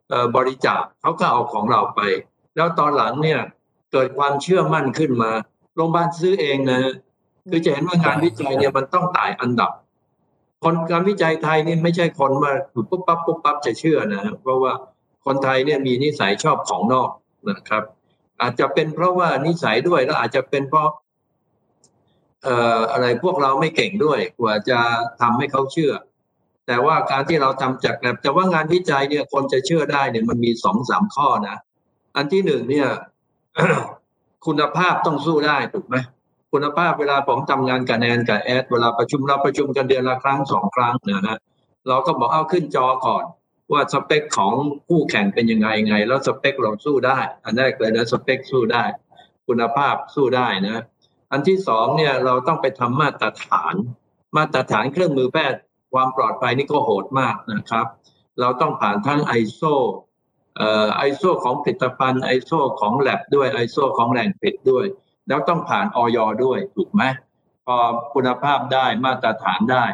[0.09, 2.01] เอ่อบริจาคเขาก็เอาของเราไป
[2.55, 3.41] แล้วตอนหลังเนี่ย
[3.91, 5.31] เกิดความเชื่อมั่นขึ้นมา
[5.75, 6.93] โรงพยาบาลซื้อเองนะฮะ
[7.49, 9.71] คือจะเห็นว่างานวิจัยเนี่ยมันต้องไต่อันดับ
[10.63, 14.73] คนการวิจัยไทยนี่ไม่ใช่คนมาปุ๊บปั๊บปุ๊บปั๊บจะเชื่อนะฮะเพราะว่า
[15.25, 17.09] คนไทยเนี่ยมีนิสัยชอบของนอก
[17.49, 17.83] นะครับ
[18.41, 20.89] อาจจะเป็นเพราะว่านิสัยด้วยแล้วอาจจะเป็นเพราะ
[22.43, 24.79] เอ่ออะไรพวกเราไม่เก่งด้วยกว่าจะ
[25.21, 25.93] ทำให้เขาเชื่อ
[26.67, 31.57] แต่ว่าการที่เราทำจากแบบแต่ว่างานวิจัยเนี่ยคนจะเชื่อได้เนี่ยมันมีสองสามข้อนะ
[32.15, 32.87] อันที่หนึ่งเนี่ย
[34.45, 35.95] คุณภาพต้องสู้ได้ถูกไหม
[36.57, 41.37] คุณภาพเวลาผมทำงานกับแนนกับแอด เวลาประชุมเราประชุมกันเดือนละครั้งสองครั้งนะฮะ
[41.87, 43.23] เราก็บอกเอาขึ้นจอก่อน
[43.71, 44.53] ว่าสเปคของ
[44.87, 48.83] คู่แข่งเป็นยังไงไง แล้วสเปคเราสู้ได้ อันแรกเลยนะสเปคสู้ได้
[49.47, 50.83] คุณภาพสู้ได้นะ
[51.31, 53.75] อันที่สองเนี่ยเราต้องไปทำมาตรฐาน
[54.37, 55.59] มาตรฐานเครื่องมือแพทย์
[55.93, 57.85] ความปลอดภัยนี่ก็โหดมากนะครับ
[58.39, 59.73] เราต้องผ่านทั้ง ISO
[60.57, 64.85] เอ่อ ISO ของผลิตภัณฑ์ ISO ของ lab ด้วย ISO ของแหล่งผลิตด้วย
[65.27, 67.03] แล้วต้องผ่านออยด้วยถูกไหม
[67.65, 67.75] พอ
[68.13, 69.85] คุณภาพได้มาตรฐานได้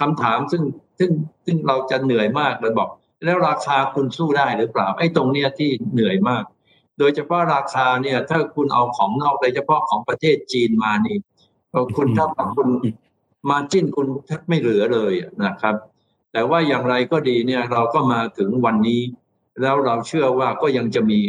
[0.00, 0.62] คำถามซึ่ง
[0.98, 1.10] ซึ่ง
[1.46, 2.88] ซึ่งเราจะเหนื่อยมากเลยบอก
[3.24, 6.44] แล้วราคาคุณสู้ได้หรือเปล่าไอ้ตรงเนี้ยที่เหนื่อยมาก
[6.98, 11.16] โดยเฉพาะราคาเนี่ยถ้าคุณเอาของนอกโดยเฉพาะของประเทศจีนมานี่
[11.96, 12.26] คุณถ้า
[12.56, 12.68] คุณ
[13.50, 15.12] มาจิ้นคุณแทบไม่เหลือเลย
[15.44, 15.74] นะครับ
[16.32, 19.00] แต่ว่าอย่างไรก็ดีเนี่ยเราก็มาถึงวันนี้
[19.60, 21.20] แล้วเราเชื่อว่าก็ยังจะมี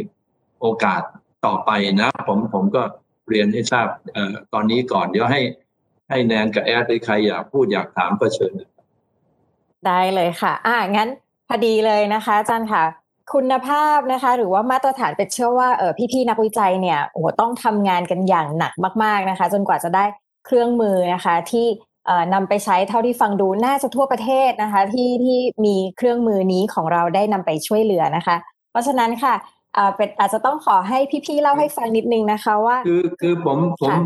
[0.59, 1.01] โอกาส
[1.45, 1.71] ต่อไป
[2.01, 2.83] นะ ผมผมก็
[3.31, 4.17] เรียนให้ทราบอ
[4.53, 5.41] ตอนนี้ก่อนเดี๋ยวให้
[6.09, 8.53] ให้แนนกับแอดหรือใครอยากพูดอยากถามก็เชิญ
[9.87, 11.09] ได้เลยค่ะ อ่างั้น
[11.47, 12.83] พอดีเลยนะคะอาจารย์ค่ะ
[13.33, 20.05] คุณภาพนะคะ หรือว่ามาตรฐานเป็ดเชื่อว่าเออพี่ๆนักวิจัยเนี่ยโอ้โหต้องทำงานกันอย่างหนักมาก ๆนะคะ จนกว่าจะได้
[20.45, 21.65] เครื่องมือนะคะ ที่
[22.05, 28.35] เออนำไปใช้เท่าที่ฟังดูน่าจะทั่วประเทศนะคะ ที่ที่มีเครื่องมือนี้ของเราได้นำไปช่วยเหลือนะคะ
[28.71, 29.33] เพราะฉะนั้นค่ะ
[29.77, 33.99] อ่อเป็ดอาจจะต้องขอให้พี่ๆเล่าให้ฟังนิดนึงนะคะว่า คือคือผมผมค่ะ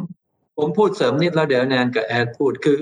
[0.58, 2.78] ผมพูดเสริมนิดแล้วเดี๋ยวแนนกับแอดพูดคือ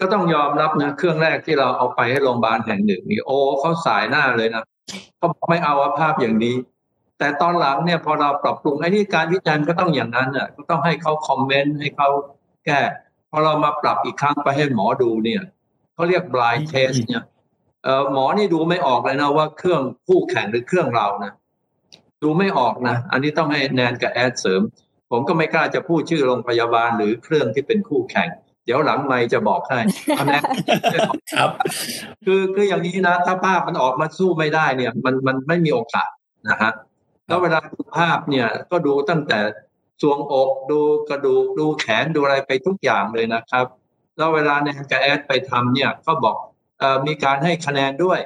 [0.00, 4.64] ก็ต้องยอมรับนะเครื่องแรกที่เราเอาไปให้โรงพยาบาลแห่งหนึ่งนี่โอ้เขาสายหน้าเลยนะ
[5.16, 6.56] เขาบอกไม่เอาอะภาพอย่างนี้
[7.18, 12.08] แต่ตอนหลังเนี่ยพอเราปรับปรุงไอ้นี่การวิจัยก็ต้องอย่างนั้นอะก็ต้องให้เขาคอมเมนต์ให้เขา
[12.66, 12.80] แก้
[13.30, 15.42] พอเรามาปรับอีกครั้งไปให้หมอดูเนี่ย
[15.94, 17.24] เขาเรียก blind test เนี่ย
[17.84, 21.32] เออหมอนี่ดูไม่ออกเลยนะว่าเครื่องคู่แข่งหรือเครื่องเรานะ
[22.22, 24.62] ดูไม่ออกนะ อันนี้ต้องให้แนนกับแอดเสริม
[25.10, 28.28] ผมก็ไม่กล้าจะพูดชื่อโรงพยาบาลหรือเครื่องที่เป็นคู่แข่ง
[28.64, 29.78] เดี๋ยวหลังไม่จะบอกให้
[30.16, 30.42] เอาแนน
[31.34, 31.50] ครับ
[32.24, 36.10] คือคืออย่างนี้นะ ถ้าภาพมันออกมาสู้ไม่ได้เนี่ย มันมันไม่มีโอกาส
[36.48, 36.72] นะฮะ
[37.26, 39.38] แล้วเวลาดูภาพเนี่ยก็ดูตั้งแต่
[40.02, 43.66] สวงอกดูกระดูกดูแขนดูอะไรไปทุกอย่างเลยนะครับ
[44.16, 46.36] แล้วเวลาในกระแอดไปทำเนี่ยก็บอก
[46.80, 48.18] เอ่อมีการให้คะแนนด้วย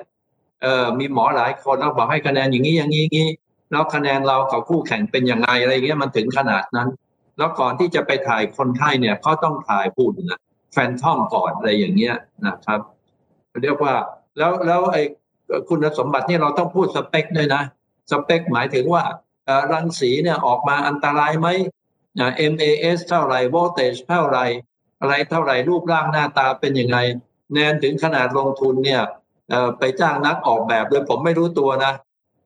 [0.62, 3.28] เอ่อมีหมอหลายคนแล้วบอกให้คะแนนอย่างนี้อย่างนี้อย่างนี้
[3.72, 6.88] แล้วคะแนนเรากับคู่แข่งเป็นยังไงอะไรเงี้ยมันถึงขนาดนั้น
[7.38, 10.40] แล้วก่อนที่จะไปถ่ายคนไข้เนี่ยเขาต้องถ่ายผู้นะ
[10.72, 12.14] แฟนทอมก่อนอะไรอย่างเงี้ย
[12.46, 12.80] นะครับ
[13.62, 13.94] เรียกว่า
[14.38, 15.02] แล้วแล้วไอ้
[15.68, 17.62] คุณสมบัตินี่เราต้องพูดสเปคด้วยนะ
[18.10, 19.02] สเปคหมายถึงว่า
[19.72, 21.48] รังสีเนี่ยออกมาอันตรายไหม
[22.18, 24.44] อ่า MAS เท่าไหร่ voltage เท่าไหร่
[25.00, 26.98] อะไรเท่าไหร่รูปร่างหน้าตาเป็นยังไง
[27.52, 29.02] แนนถึงขนาดลงทุนเนี่ย
[29.78, 31.92] ไปจ้างนักออกแบบเลยผมไม่รู้ตัวนะ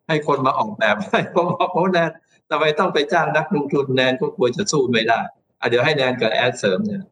[0.08, 2.10] ให้คนมาออกแบบให้ผมบอกว่าแนน
[2.50, 5.20] ทำไมต้องไปจ้างนักลงทุนแนนก็กลัวจะสู้ไม่ได้
[5.60, 7.02] อะเดี๋ยวให้แนนกับแอดเสริมเนี่ย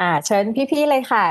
[0.00, 1.26] อ่า เชิญพี่ๆเลยค่ะ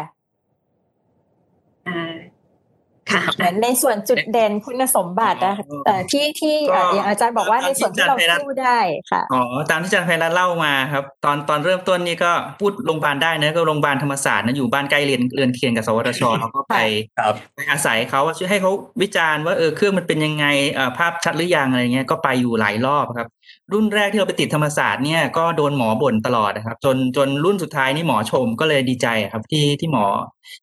[3.14, 8.80] ค่ะเหมือนในส่วนจุดเด่นคุณสมบัตินะคะเอ่อที่ที่เอ่ออย่างอาจารย์บอกว่าในส่วนที่เราสู้ได้
[9.12, 16.76] ค่ะอ๋อตามที่อาจารย์ไพรัตน์เล่ามาครับ ตอนตอนเริ่มต้นนี่ก็พูดโรงพยาบาลได้นะก็โรงพยาบาลธรรมศาสตร์นะอยู่บ้านใกล้เรียนเรือนเคียงกับสวทชเราก็ไป
[17.20, 18.72] ครับไปอาศัยเขาว่าช่วยให้เขา
[19.02, 23.28] วิจารณ์ว่าเออเครื่องมันเป็นยังไงเอ่อภาพชัดหรือยังอะไรเงี้ยก็ไปอยู่หลายรอบครับ
[23.74, 30.06] รุ่นแรกที่เราไปติดธรรมศาสตร์เนี่ยก็โดนหมอบ่นตลอดนะครับ จนจนรุ่นสุดท้ายนี่หมอชมก็เลยดีใจครับที่ที่หมอ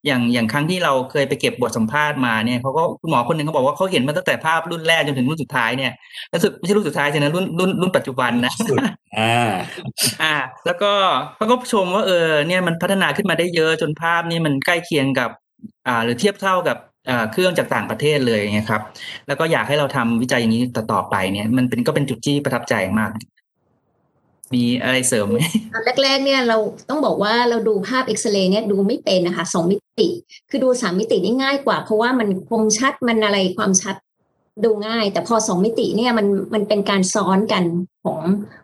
[0.07, 5.93] อย่างอย่างครั้งที่เราเคยไปเก็บบทสัมภาษณ์มาเนี่ยเขาก็คุณหมอคนหนึ่งเขาบอกว่าเขาเห็นมาตั้งแต่ภาพรุ่นแรกจนถึงรุ่นสุดท้ายเนี่ย
[6.31, 8.79] แล้วสุดไม่ใช่รุ่นสุดท้ายใช่นะรุ่นรุ่นรุ่นปัจจุบันนะสุด
[9.19, 9.51] อ่า
[10.23, 10.93] อ่า แล้วก็
[11.37, 15.31] เขาก็ชมว่าเออเนี่ยมันพัฒนาขึ้นมาได้เยอะจนภาพนี่มันใกล้เคียงกับ
[15.87, 16.88] อ่า หรือเทียบเท่ากับอ่า
[17.33, 18.83] เครื่องจากต่างประเทศเลยไงครับ
[19.27, 23.11] แล้วก็อยากให้เราทำวิจัยอย่างนี้ต่อไปเนี่ย มันเป็นก็เป็นจุดที่ประทับใจมาก
[24.55, 25.39] มีอะไรเสริมไหม
[25.75, 30.09] ตอนแรกๆเนี่ยเราต้องบอกว่าเราดูภาพเอ็กซเรย์เนี่ยดูไม่เป็นนะคะสองมิติ
[30.51, 33.97] คือดูสามมิตินี่ง่ายกว่า เพราะว่ามันคมชัดมันอะไรความชัด
[34.65, 37.65] ดูง่าย แต่พอสองมิติเนี่ยมันมันเป็นการซ้อนกัน
[38.05, 38.21] ของ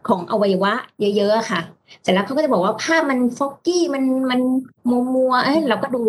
[0.09, 0.73] ของอวัยวะ
[1.17, 1.61] เยอะๆค่ะ
[2.03, 4.41] เสร็จแล้วเขาก็จะบอกว่าภาพมันฟอกกี้มันมัน
[4.91, 6.03] มัวมัวๆเอ้ยเราก็ดู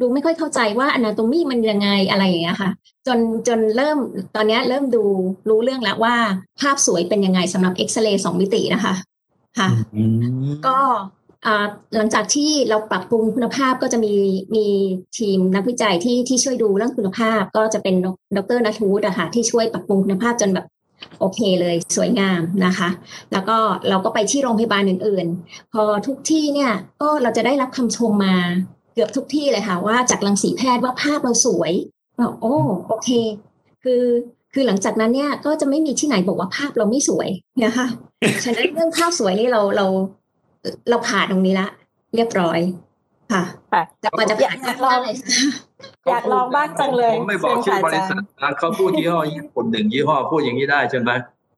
[0.00, 2.70] ดูไม่ค่อยเข้าใจว่าอนาโตมีมันยังไงอะไรอย่างเงี้ยค่ะ
[3.06, 3.98] จนจนเริ่ม
[4.36, 5.04] ตอนเนี้ยเริ่มดู
[5.48, 6.14] รู้เรื่องแล้วว่า
[6.60, 8.94] ภาพสวยเป็นยังไงสำหรับเอ็กซเรย์สองมิตินะคะ
[9.58, 10.04] ค่ะอื
[10.44, 10.78] มก็
[11.46, 14.14] อ่าหลังจากที่เราปรับปรุงคุณภาพก็จะมี
[14.56, 14.66] มี
[15.18, 17.94] ทีมนักวิจัยที่ที่ช่วยดูเรื่องคุณภาพ ก็จะเป็น
[18.36, 20.66] ดรนัทวูฒิอะค่ะที่ช่วยปรับปรุงคุณภาพจนแบบ
[21.20, 22.88] โอเคเลยสวยงามนะคะ
[23.32, 23.56] แล้วก็
[23.88, 28.36] เราก็ไปที่โรงพยาบาลอื่น ๆ พอทุกที่เนี่ยก็เราจะได้รับคำชมมา
[28.77, 31.72] เกือบทุกที่เลยค่ะว่าจากรังสีแพทย์ว่าภาพเราสวย
[32.20, 32.54] บอกโอ้
[32.88, 33.08] โอเค
[33.84, 34.02] คือ
[34.52, 37.28] คือหลังจากนั้นเนี่ยก็จะไม่มีที่ไหนบอกว่าภาพเราไม่สวย
[37.64, 37.86] นะคะ
[38.44, 39.86] ฉะนั้นเรื่องภาพสวยนี่เราเรา
[40.90, 41.68] เราผ่านตรงนี้ละ
[42.14, 42.58] เรียบร้อย
[43.32, 45.14] ค่ะค่ะแต่กว่าจะผ่านอยากลองเลย
[46.10, 51.10] อยากลองบ้างจังเลยผมไม่บอกชื่อบริษัทนะเขาพูดยี่ห้อญี่ปุ่นหนึ่งยี่ห้อพูดอย่างนี้ได้ใช่ไหม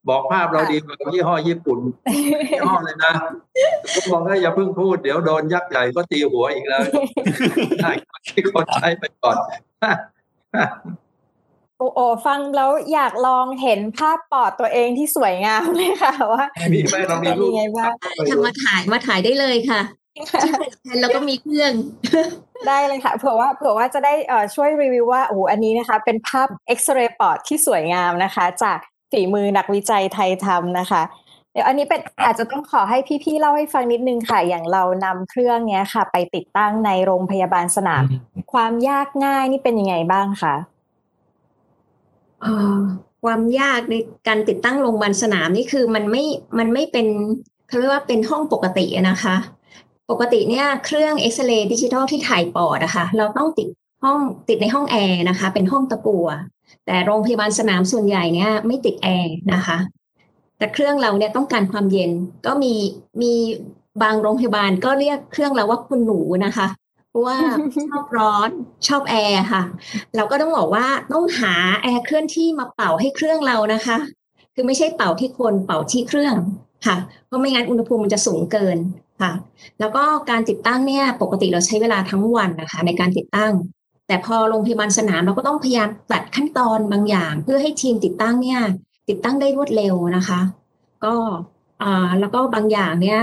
[0.09, 1.79] บอกภาพเราดีกว่ายี่ห้อญี่ปุ่น
[2.51, 3.13] ยี่ห้อเลยนะ
[3.95, 6.83] ผมบอกว่าอย่าเพิ่งพูดเดี๋ยวโดนยักษ์ใหญ่ก็ตีหัวอีกแล้ว
[7.83, 7.93] ได้
[8.27, 9.37] ที่คนใช้ไปก่อน
[11.79, 17.93] โอ้โอฟังแล้วอยากลองเห็นภาพปอดตัวเองที่สวยงามเลยค่ะว่ามีไหมเรามีรูปเป็นยังไงบ้าง
[18.31, 19.81] ทำมาถ่ายมาถ่ายได้เลยค่ะ
[20.15, 21.73] ที่ผลิตภัณฑ์เราก็มีเครื่อง
[22.69, 28.79] ได้เลยค่ะเผื่อว่าเผื่อว่าจะได้เอ่อช่วยรีวิวว่าโอ้โหอันนี้นะคะ เป็นภาพเอ็กซเรย์ปอดที่สวยงามนะคะ จาก
[29.11, 31.03] ฝีมือนักวิจัยไทยทำนะคะ
[31.53, 38.03] เดี๋ยวอันนี้เป็นอาจจะต้องขอให้พี่ๆเล่าให้ฟังนิดนึงค่ะ อย่างเรานำเครื่องเนี้ยค่ะ ไปติดตั้งในโรงพยาบาลสนาม
[38.53, 40.55] ความยากง่ายนี่เป็นยังไงบ้างคะ
[42.43, 42.79] เอ่อ
[43.25, 43.95] ความยากใน
[44.29, 46.25] การติดตั้งโรงพยาบาลสนามนี่คือมันไม่
[46.59, 47.07] มันไม่เป็น
[47.69, 49.37] เขาเรียกว่าเป็นห้องปกติอะนะคะ
[50.11, 53.69] ปกติเนี่ยเครื่องเอ็กซเรย์ดิจิทัลที่ถ่ายปอดนะคะเราต้องติด
[54.05, 54.19] ห้อง
[54.49, 56.29] ติดในห้องแอร์นะคะ เป็นห้องตะกั่ว
[56.87, 59.79] แต่โรงพยาบาลสนามส่วนใหญ่เนี่ยไม่ติดแอร์นะคะ
[60.59, 62.11] แต่เครื่องเราเนี่ยต้องการความเย็น
[62.47, 62.75] ก็มี
[63.23, 63.33] มี
[64.03, 66.67] บางโรงพยาบาลก็เรียกเครื่องเราว่าคุณหนูนะคะ
[67.11, 67.37] เพราะว่า
[67.91, 68.51] ชอบร้อน
[68.89, 69.63] ชอบแอร์ค่ะ
[70.17, 73.99] เราก็ต้องบอกว่าต้องหาแอร์เคลื่อนที่มาเป่าให้เครื่องเรานะคะ
[74.55, 76.35] คือไม่ใช่เป่าที่คนเป่าที่เครื่อง
[76.87, 78.79] ค่ะ เพราะไม่งั้นอุณหภูมิมันจะสูงเกิน
[79.21, 79.33] ค่ะ
[79.81, 83.53] แล้วก็การติดตั้งเนี่ย ปกติเราใช้เวลาทั้งวันนะคะ ในการติดตั้ง
[84.11, 88.61] แต่พอโรงพยาบาลสนามเราก็ต้องพยายามตัดขั้นตอนบางอย่าง เพื่อให้ทีมติดตั้งเนี่ย
[89.09, 90.41] ติดตั้งได้รวดเร็วนะคะ
[91.05, 91.15] ก็
[91.83, 93.21] อ่าแล้วก็บางอย่างเนี่ย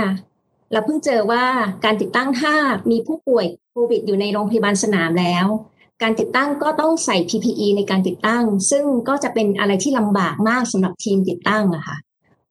[0.71, 1.43] เราเพิ่งเจอว่า
[1.85, 2.53] การติดตั้งถ้า
[2.91, 5.45] มีผู้ป่วยโควิดอยู่ในโรงพยาบาลสนามแล้ว
[6.01, 11.97] การติดตั้งก็ต้องใส่ PPE ในการติดตั้ง ซึ่งก็จะเป็นอะไรที่ลำบากมากสำหรับทีมติดตั้งอะค่ะ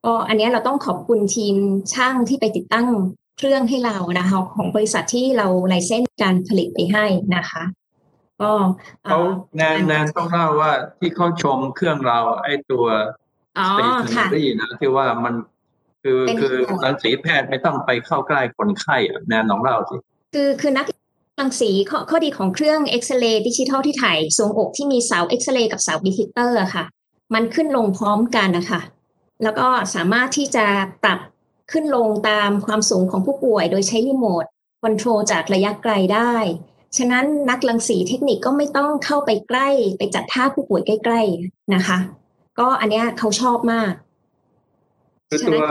[0.05, 1.55] ก็อันนี้เราต้องขอบคุณทีม
[1.93, 2.87] ช่างที่ไปติดตั้ง
[3.39, 7.05] เครื่องให้เรานะคะของบริษัทที่เราไลเซนส์การผลิตไปให้
[7.37, 7.63] นะคะ
[8.41, 8.51] ก็
[9.05, 9.19] เขา
[9.57, 12.87] แนนแนนต้องเล่าว่าที่เขาชมเครื่องเราไอ้ตัว
[13.57, 15.35] station ary นะที่ว่ามัน
[16.03, 18.97] คือคือรังสีแพทย์ไม่ต้องไปเข้าใกล้คนไข้
[19.29, 19.97] แนนลองเล่าสิ
[20.35, 20.87] คือคือนัก
[21.41, 26.85] รังสีข้อข้อดีของเครื่องเอ็กซเรย์ดิจิทัลที่ถ่ายทรวงอกที่มีเสาเอ็กซเรย์กับเสา detector ค่ะ
[27.35, 28.81] มันขึ้นลงพร้อมกันนะคะ
[29.43, 30.67] แล้วก็สามารถที่จะ
[31.05, 31.21] ปรับ
[31.73, 34.45] ขึ้นลงตามความสูงของผู้ป่วย โดยใช้ remote
[34.83, 36.35] control จากระยะไกลได้
[36.99, 41.99] ฉะนั้นนักรังสีเทคนิคก็ไม่ต้องเข้าไปใกล้ ไปจัดท่าผู้ป่วยใกล้ ๆนะคะ
[42.59, 43.93] ก็อันนี้เขาชอบมาก
[45.31, 45.63] คือตัว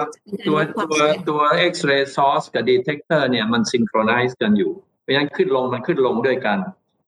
[0.48, 0.58] ตัว
[0.92, 6.58] ตัวตัว X-ray source กับ detector เนี่ยมัน synchronize กันอยู่ เพราะฉะนั้นขึ้นลงมันขึ้นลงด้วยกัน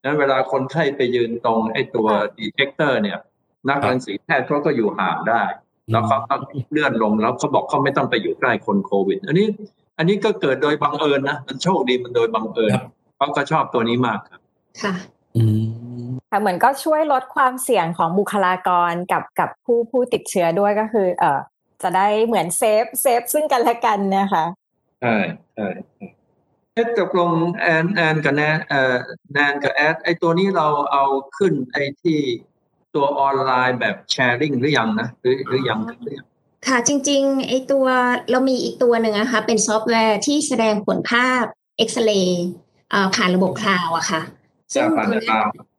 [0.04, 2.08] นั้นเวลาคนไข้ไปยืนตรงไอ้ตัว
[2.40, 3.18] detector เนี่ย
[3.70, 5.44] นักรังสีแพทย์เขาก็อยู่ห่างได้
[5.92, 6.36] แล้วเขาก็
[6.72, 9.48] เลื่อนลงแล้วเขาบอกเขาไม่ต้องไปอยู่ใกล้คนโควิด อันนี้
[9.98, 12.74] อันนี้ก็เกิดโดยบังเอิญนะ มันโชคดีมันโดยบังเอิญ
[13.18, 14.40] เขาก็ชอบตัวนี้มากครับ
[14.82, 14.94] ค่ะ
[16.30, 21.40] ค่ะเหมือนก็ช่วยลดความเสี่ยงของบุคลากรกับกับผู้ผู้ติดเชื้อด้วยก็คือ เอ่อ
[21.84, 24.46] จะได้เหมือน save save ซึ่งกันและกันนะคะ
[25.02, 25.16] ใช่
[25.56, 25.68] ใช่
[26.74, 28.96] เอ๊ะตกลงแอนแอนกับแนนเอ่อ
[29.34, 31.06] แนนกับแอดไอตัวนี้เราเอา
[31.38, 32.20] ขึ้นไอที่
[32.96, 36.28] ตัวออนไลน์แบบ share link หรือยังนะหรือหรือยังหรือยัง
[36.68, 37.86] ค่ะจริงๆไอตัว
[38.32, 41.44] เรามีอีกตัวหนึ่งนะคะเป็นซอฟต์แวร์ที่แสดงผลภาพ
[41.78, 42.48] เอ็กซเรย์
[43.16, 44.22] ผ่านระบบ cloud อะค่ะ
[44.74, 45.22] ซึ่งตัวนี้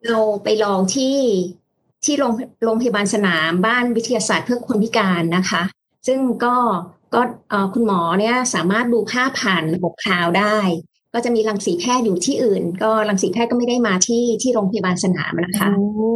[0.08, 1.16] เราไปลองที่
[2.04, 2.32] ที่โรง
[2.64, 5.62] โรงพยาบาลสนามบ้านวิทยาศาสตร์เพื่อคนพิการนะคะ
[6.06, 6.56] ซึ่งก็
[7.14, 7.20] ก็
[7.74, 10.58] คุณหมอเนี่ยสามารถดูภาพผ่านระบบ cloud ได้
[11.14, 15.68] ก็จะมีรังสีแพทย์อยู่ที่อื่น ก็รังสีแพทย์ก็ไม่ได้มาที่ที่โรงพยาบาลสนามนะคะ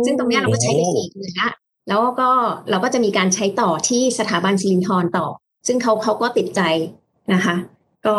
[0.07, 1.51] ซึ่งตรงนี้เราก็ใช้ได้สี่เดือนละ
[1.89, 2.31] แล้วก็
[2.71, 5.27] เราก็จะมีการใช้ต่อที่สถาบันซิลินทรต่อ
[5.67, 6.61] ซึ่งเขาเขาก็ติดใจ
[7.33, 7.55] นะคะ
[8.07, 8.15] ก็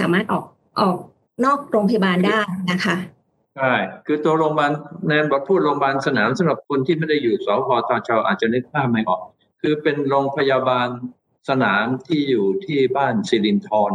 [0.00, 0.44] สามารถออก
[0.80, 0.96] ออก
[1.44, 2.96] นอกโรงพยาบาลได้นะคะ
[3.56, 3.72] ใช่
[4.06, 4.72] คือตัวโรงพยาบาล
[5.06, 9.22] แนนบอกพูดโรงพยาบาลสนามสำหรับคนที่ไม่ได้อยู่สพตชอาจจะนึกภาพไม่ออก
[9.62, 10.88] คือเป็นโรงพยาบาล
[11.48, 13.92] สนามที่อยู่ที่บ้านสิรินทร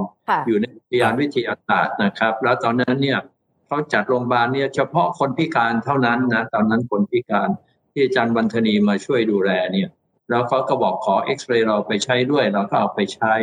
[0.48, 3.20] อยู่ในพยานวิทยาศาสตร์นะครับ แล้วตอนนั้นเนี่ย
[3.68, 7.50] เขาจัดโรงพยาบาลเนี่ยเฉพาะคนพิการเท่านั้นนะตอนนั้นคนพิการ
[7.92, 9.90] ที่อาจารย์บรรทนีมาช่วยดูแลเนี่ย
[10.30, 13.34] แล้วเขาก็บอกขอเอ็กซเรย์เราไปใช้ด้วยเราก็เอาไปใช้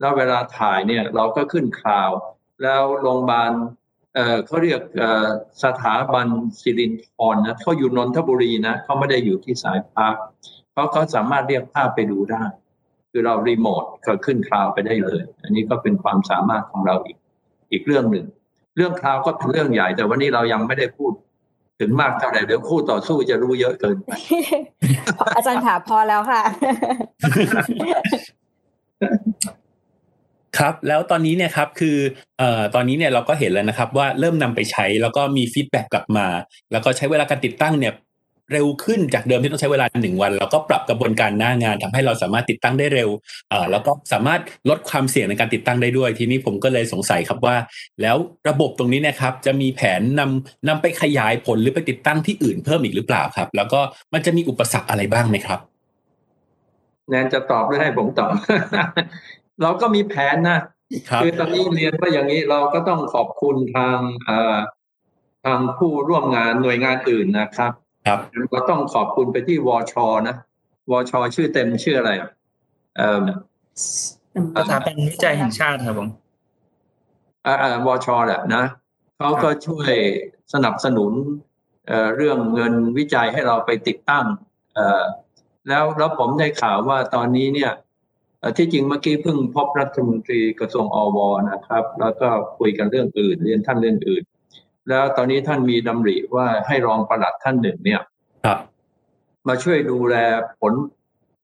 [0.00, 2.10] แล้วเวลาถ่ายเนี่ยเราก็ขึ้นคราว
[2.62, 3.52] แล้วโรงพยาบาล
[4.46, 4.80] เขาเรียก
[5.62, 6.26] สถาบัน
[6.60, 10.06] สิรินทรนะเขาอยู่นนทบุรีนะเขาไม่ได้อยู่ที่สายพา
[10.78, 12.44] ราะเขาสามารถเรียกภาพไปดูได้
[13.10, 17.16] คือเรารีโมทก็ขึ้นคลาวไปได้เลย อันนี้ก็เป็นความสามารถของเราอีก
[17.72, 18.26] อีกเรื่องหนึ่ง
[18.76, 21.12] เรื่องคลาวก็เป็นเรื่องใหญ่ แต่วันนี้เรายังไม่ได้พูด
[21.80, 24.10] ถึงมากเท่าไหร่เดี๋ยวคู่ต่อสู้จะรู้เยอะเกินไป
[25.36, 26.42] อาจารย์ถาพอแล้วค่ะ
[30.56, 31.96] ครับแล้วตอนนี้เนี่ยครับคือ
[32.38, 36.26] เอ่อตอนนี้เนี่ยเราก็เห็นแล้วนะครับว่าเริ่มนำไปใช้แล้วก็มี feedback กลับมา
[36.72, 37.94] แล้วก็ใช้เวลาการติดตั้งเนี่ย
[38.52, 43.10] เร็วขึ้นจากเดิมที่ต้องใช้เวลาหนึ่งวันเราก็ปรับกระบวนการหน้างานทำให้เราสามารถติดตั้งได้เร็ว
[43.52, 47.56] อ่าแล้วก็สามารถลดความเสี่ยงในการติดตั้งได้ด้วย ทีนี้ผมก็เลยสงสัยครับว่า
[48.02, 48.16] แล้ว
[48.48, 53.80] ระบบตรงนี้นะครับจะมีแผนนำนำไปขยายผลหรือไปติดตั้งที่อื่นเพิ่มอีกหรือเปล่าครับ แล้วก็
[54.12, 55.60] มันจะมีอุปสรรคอะไรบ้างไหมครับ
[57.10, 58.32] แนนจะตอบหรือให้ผมตอบ
[59.62, 60.60] เราก็มีแผนนะ
[61.22, 63.98] คือตอนนี้เรียนว่าอย่างนี้เราก็ต้องขอบคุณทาง
[65.44, 67.72] ทางผู้ร่วมงานหน่วยงานอื่นนะครับ
[68.06, 68.18] ครับ
[68.54, 69.94] ก็ต้องขอบคุณไปที่วช
[70.28, 70.36] นะ
[70.90, 72.10] วชชื่อเต็มชื่ออะไร
[72.96, 73.24] เอ่อ
[74.58, 76.08] สถาบันวิจัยแห่งชาติครับผม
[77.46, 78.64] อ่าวชแหละนะ
[79.18, 79.92] เขาก็ช่วย
[80.54, 81.12] สนับสนุน
[81.88, 84.24] เอ่อเรื่องเงินวิจัยให้เราไปติดตั้ง
[84.74, 85.02] เอ่อ
[85.68, 87.72] แล้วแล้วผมได้ข่าวว่าตอนนี้เนี่ย
[88.56, 91.18] ที่จริงเมื่อกี้เพิ่งพบรัฐมนตรีกระทรวงอว
[91.50, 94.22] นะครับ แล้วก็คุยกันเรื่องอื่น เรียนท่านเรื่องอื่น
[94.88, 98.02] แล้วตอนนี้ท่านมีดำริว่าให้รองประหลัดท่านหนึ่งเนี่ย
[98.44, 98.58] ครับ
[99.48, 100.16] มาช่วยดูแล
[100.60, 100.74] ผล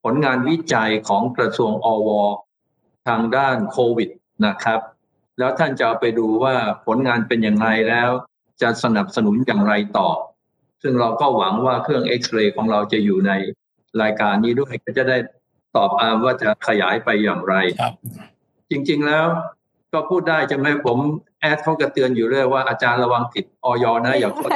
[0.04, 2.10] ผลงานวิจัยของกระทรวงอว
[3.08, 4.10] ทางด้านโควิด
[4.46, 4.80] นะครับ
[5.38, 6.54] แล้วท่านจะไปดูว่า
[6.86, 8.10] ผลงานเป็นอย่างไรแล้ว
[8.62, 10.10] จะสนับสนุนอย่างไรต่อ
[10.82, 13.32] ซึ่งเราก็หวังว่าเครื่องเอ็กซเรย์ของเราจะอยู่ใน
[14.02, 15.18] รายการนี้ด้วยก็จะได้
[15.76, 17.54] ตอบอามว่าจะขยายไปอย่างไร
[18.70, 19.26] จริงๆแล้ว
[19.92, 20.98] ก็พูดได้จะไหมผม
[21.40, 24.50] แอดเขากระเตือนอยู่เรื่อยว่าอาจารย์ระวังผิดออยนะอย่าคน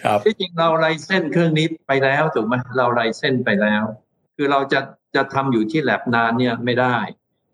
[0.00, 3.82] ครับที่จริงเราไลเส้นเครื่องนี้ไปแล้วถูกไหมเราไลเส้นไปแล้ว
[4.36, 4.80] คือเราจะ
[5.14, 6.96] จะทำอยู่ที่แลบนานเนี่ยไม่ได้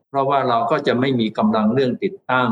[0.09, 2.50] เพราะว่าเราก็จะไม่มีกำลังเรื่องติดตั้ง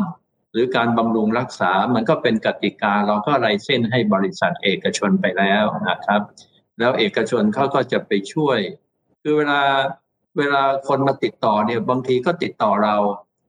[0.53, 6.21] หรือการบำรุงรักษา มันก็เป็นกติกา เราก็ไลเส้นให้บริษัทเอกชนไปแล้วนะครับ
[6.79, 8.59] แล้วเอกชนเขาก็จะไปช่วย
[9.31, 9.63] คือเวลา
[10.39, 12.97] เวลาคนมาติดต่อเนี่ยบางทีก็ติดต่อเรา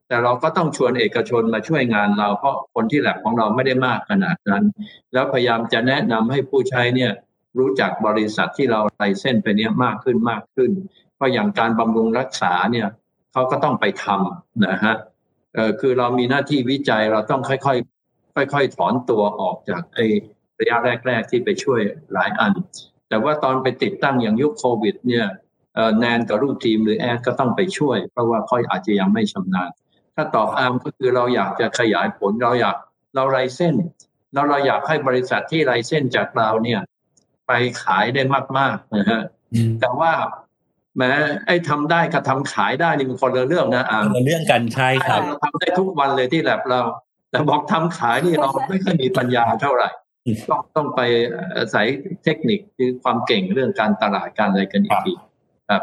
[0.08, 4.64] แต่เราก็ต้องชวนเอกชนมาช่วยงานเรา เพราะคนที่แลบของเราไม่ได้มากขนาดนั้น
[5.12, 7.12] แล้วพยายามจะแนะนำให้ผู้ใช้เนี่ย
[7.58, 10.70] รู้จักบริษัทที่เราไลเส้นไปเนี้ยมากขึ้นมากขึ้น
[11.16, 12.88] เพราะอย่างการบำรุงรักษาเนี่ย
[13.32, 14.94] เขาก็ต้องไปทำนะฮะ
[15.54, 19.98] เออคือเรามีหน้าที่วิจัยเราต้องค่อยๆค่อยๆถอนตัวออกจากไอ
[20.60, 21.80] ระยะแรก ๆ ที่ไปช่วย
[22.12, 22.52] หลายอัน
[23.10, 25.26] แต่ว่าตอนไปติดตั้งอย่างยุคโควิดเนี่ย
[25.98, 29.70] แนนกับรูปทีมหรือแอดก็ต้องไปช่วย เพราะว่าเขาอาจจะยังไม่ชำนาญ
[30.14, 32.76] ถ้าตอบอาร์มก็คือเราอยากจะขยายผลเราอยาก
[33.14, 33.74] เราไรเส้น
[34.32, 36.80] เราเราอยากให้บริษัทที่ไรเส้นจากเราเนี่ย
[37.46, 37.52] ไป
[37.82, 38.22] ขายได้
[38.58, 39.22] มากๆนะฮะ
[39.80, 40.12] แต่ว่า
[40.96, 41.10] แม้
[41.46, 46.80] ไอ้ทำได้กับทำขายได้นี่มันคนละเรื่องนะอาร์มคนละเรื่องกันใช่ครับเราทำได้ทุกวันเลยที่แลบเรา
[47.30, 49.88] แต่บอกทำขายนี่เราไม่ค่อยมีปัญญาเท่าไหร่
[50.50, 51.00] ต้องต้องไป
[51.56, 51.86] อาศัย
[52.24, 55.12] เทคนิคคือความเก่งเรื่องการตลาดการอะไรกันอีกที
[55.70, 55.82] ครับ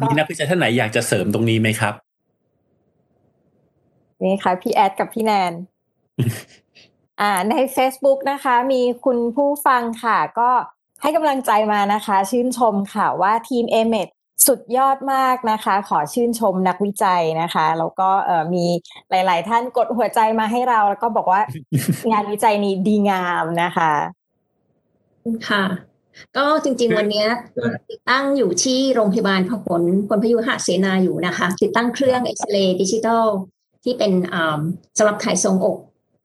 [0.00, 1.94] มีนักวิจัยท่านไหนอยากจะเสริมตรงนี้ไหมครับ
[4.24, 5.52] นี่ค่ะ พี่แอดกับพี่แนน
[7.20, 10.50] อ่าใน Facebook นะคะ มีคุณผู้ฟังค่ะ ก็
[11.02, 14.08] ให้กำลังใจมานะคะ ชื่นชมค่ะว่าทีมเอเมด
[14.46, 18.64] สุดยอดมากนะคะ ขอชื่นชมนักวิจัยนะคะ แล้วก็เออมี
[19.10, 21.40] หลาย ๆ ท่านกดหัวใจมาให้เรา แล้วก็บอกว่า
[22.10, 23.92] งานวิจัยนี้ดีงามนะคะ
[25.48, 25.64] ค่ะ
[26.36, 27.26] ก็จริง ๆ วันนี้
[27.90, 33.26] ติดตั้งอยู่ที่โรงพยาบาลพหลพลพยุหเสนาอยู่นะคะ ติดตั้งเครื่องเอ็กซเรย์ดิจิตอล
[33.84, 34.12] ที่เป็น
[34.98, 35.78] สำหรับถ่ายทรวงอก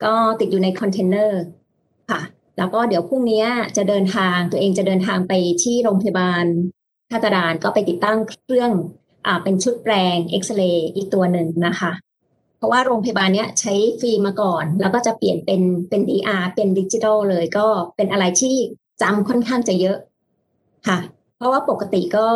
[0.04, 1.42] ก็ติดอยู่ในคอนเทนเนอร์
[2.10, 2.22] ค่ะ
[2.58, 3.46] แล้วก็เดี๋ยวพรุ่งนี้
[3.78, 5.34] จะเดินทางตัวเองจะเดินทางไป
[5.64, 6.46] ที่โรงพยาบาล
[7.12, 8.72] ท่ากระดานก็ไปติดตั้งเครื่อง
[9.26, 11.92] อ่าเป็นชุดแปลงเอ็กซเรย์อีกตัวหนึ่งนะคะ
[12.58, 18.56] เพราะว่าโรงพยาบาลเนี้ยใช้ฟิล์มมาก่อน แล้วก็จะเปลี่ยนเป็นเป็น DR เป็นดิจิทัลเลยก็เป็นอะไรที่
[19.02, 19.98] จำค่อนข้างจะเยอะ
[20.88, 21.00] ค่ะ
[21.38, 22.28] เพราะว่าปกติก็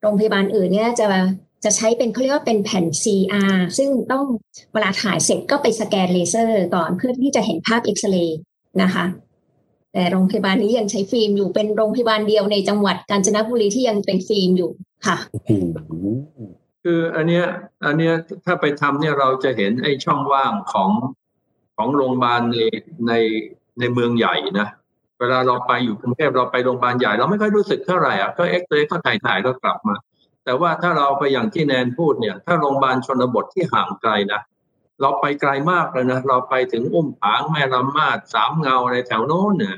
[0.00, 1.06] โรงพยาบาลอื่นเนี่ยจะ
[1.64, 4.24] จะใช้เป็นเขาเรียกว่าเป็นแผ่น CR ซึ่งต้อง
[4.72, 8.38] เวลาถ่ายเสร็จก็ไปสแกนเลเซอร์ก่อนเพื่อที่จะเห็นภาพเอ็กซเรย์
[8.82, 9.04] นะคะ
[9.92, 14.70] แต่โรงพยาบาลนี้ยังใช้ฟิล์มอยู่เป็นโรงพยาบาลเดียวในจังหวัดกาญจนบุรีที่ยังเป็นฟิล์มอยู่
[15.06, 15.16] ค่ะ
[16.84, 17.44] คืออันเนี้ย
[17.84, 20.90] อันเนี้ยถ้าไปทำเนี่ยเราจะเห็นไอ้ช่องว่างของ
[21.76, 22.58] ของโรงพยาบาลใน
[23.08, 23.12] ใน
[23.78, 24.68] ในเมืองใหญ่นะ
[25.20, 29.96] เวลาเราไปอยู่กรุงเทพเราไปโรงพยาบาลใหญ่เราไม่ค่อยรู้สึกเท่าไหร่อะก็เอ็กซเรย์ก็ถ่ายถ่ายแล้วกลับมา
[30.44, 34.40] แต่ว่าถ้าเราไปอย่างที่แนนพูดเนี่ย ถ้าโรงพยาบาลชนบทที่ห่างไกลนะ
[35.00, 39.76] เราไปไกลมากเลยนะเราไปถึงอุ้มผางแม่ลำมาดสามเงาในแถวโน้นเนี่ย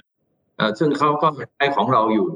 [0.79, 2.29] ซึ่งเขาก็ใช้ของเราอยู่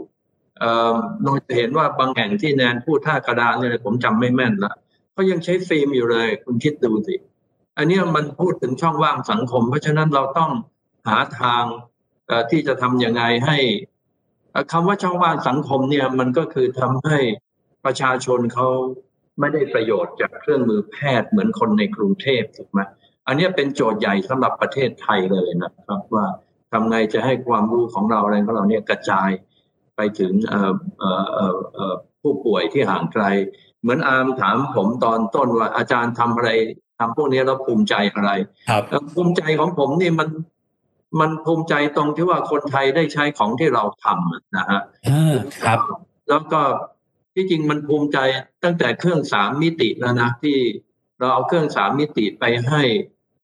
[1.25, 4.73] โดยจะเห็นว่าบางแห่งที่แนนพูดท่ากระดานเนี่ยผมจำไม่แม่นละ
[5.13, 7.15] เขายังใช้ฟิล์มอยู่เลย คุณคิดดูสิ
[7.79, 10.51] อันนี้มันพูดถึงช่องว่างสังคม เพราะฉะนั้นเราต้อง
[11.09, 11.65] หาทาง
[12.51, 13.59] ที่จะทํำยังไงให้
[14.73, 17.19] คำว่าช่องว่างสังคมเนี่ยมันก็คือทำให้
[17.85, 18.69] ประชาชนเขา
[19.41, 22.81] ไม่ได้ประโยชน์จากเครื่องมือแพทย์เหมือนคนในกรุงเทพถูกไหม
[23.27, 26.27] อันนี้เป็นโจทย์ใหญ่สำหรับประเทศไทยเลยนะครับ ว่า
[26.73, 29.31] ทำไงจะให้ความรู้ของเราอะไรของเราเนี่ยกระจาย
[29.97, 30.33] ไปถึง
[32.23, 33.25] ผู้ป่วยที่ห่างไกล
[33.81, 36.51] เหมือนอาร์มถามผมตอนต้นว่าอาจารย์ทำอะไร
[36.99, 38.31] ทำพวกนี้แล้วภูมิใจอะไร
[38.69, 38.83] ครับ
[39.15, 40.29] ภูมิใจของผมนี่มัน
[41.21, 44.81] มันภูมิใจตรงที่ว่าคนไทยได้ใช้ของที่เราทำนะฮะ
[45.65, 45.79] ครับ
[46.29, 46.61] แล้วก็
[47.35, 48.19] ที่จริงมันภูมิใจ
[48.65, 50.57] ตั้งแต่เครื่องสามมิติแล้วนะที่
[51.19, 52.83] เราเอาเครื่องสามมิติไปให้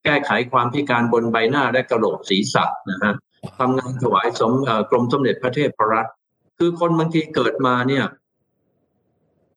[0.05, 3.15] แก้ไขความพิการบนใบหน้าและกระโหลกศีรษะนะฮะ
[3.59, 4.53] ทำงานถวายสม
[4.91, 6.13] กรมสมเด็จพระเทพรัตน์
[6.59, 8.05] คือคนบางทีเกิดมาเนี่ย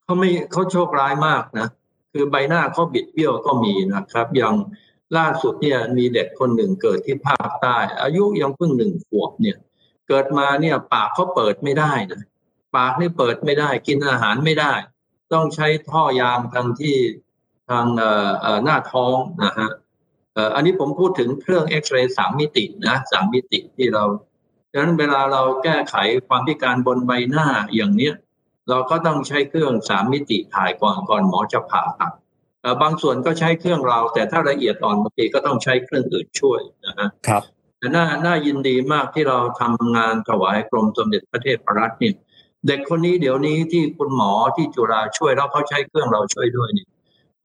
[0.03, 1.67] เขาไม่เขาโชคร้ายมากนะ
[2.13, 4.53] คือใบหน้าเขาบิดเบี้ยวก็มีนะครับ อย่าง
[5.17, 9.57] ล่าสุดเนี่ยมีเด็กคนหนึ่งเกิดที่ภาคใต้ อายุยังเพิ่งหนึ่งขวบเนี่ย
[10.07, 12.21] เกิดมาเนี่ยปากเขาเปิดไม่ได้นะ
[12.75, 14.73] ปากนี่เปิดไม่ได้ กินอาหารไม่ได้
[15.33, 16.95] ต้องใช้ท่อยางทางที่
[17.69, 17.85] ทาง
[18.63, 19.69] หน้าท้องนะฮะ
[20.55, 24.03] อันนี้ผมพูดถึงเครื่องเอ็กซเรย์สามมิตินะสามมิติที่เรา
[24.71, 25.95] ดังนั้นเวลาเราแก้ไข
[26.27, 28.13] ความพิการบนใบหน้าอย่างเนี้ย
[28.69, 32.13] เราก็ต้องใช้เครื่องสามมิติถ่ายก่อนก่อนหมอจะผ่าตัด
[32.81, 37.43] บางส่วนก็ใช้เครื่องเรา แต่ถ้าละเอียดอ่อนบางทีก็ต้องใช้เครื่องอื่นช่วยนะฮะครับ
[37.77, 42.15] แต่น่าน่ายินดีมากที่เราทำงานถวายกรมสมเด็จพระเทพรัตน์เนี่ย
[42.67, 46.89] เด็กคนนี้เดี๋ยวนี้ที่คุณหมอที่จุฬาช่วยแล้วเขาใช้เครื่องเราช่วยด้วยเนี่ย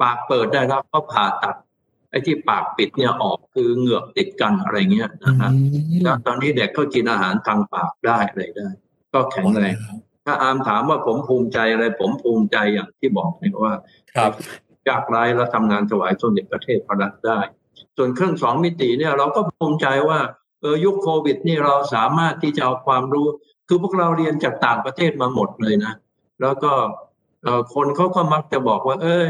[0.02, 1.56] ปากเปิดได้แล้วก็ผ่าตัด
[2.10, 5.50] ไอ้ที่ปากปิดเนี่ยออกคือเหงือกติดกันอะไรเงี้ยนะฮะ
[6.02, 8.68] แล้วตอนนี้เด็กเขากินอาหารทางปากได้อะไรได้
[9.12, 9.76] ก็แข็งแรง
[10.24, 13.74] ถ้าอามถามว่าผมภูมิใจอะไรผมภูมิใจอย่างที่บอกเนี่ยว่า
[14.16, 14.32] ครับ
[14.88, 17.40] ยากไร้แล้วทำงานถวายสมเด็จประเทศพระรัตได้
[17.96, 20.20] ส่วนเครื่องสองมิติเนี่ยเราก็ภูมิใจว่า
[20.60, 23.26] เออยุคโควิดนี่เราสามารถที่จะเอาความรู้
[23.68, 25.92] คือพวกเราเรียนจากต่างประเทศมาหมดเลยนะ
[26.40, 26.72] แล้วก็
[27.42, 29.24] เออคนเขาก็มักจะบอกว่า เออ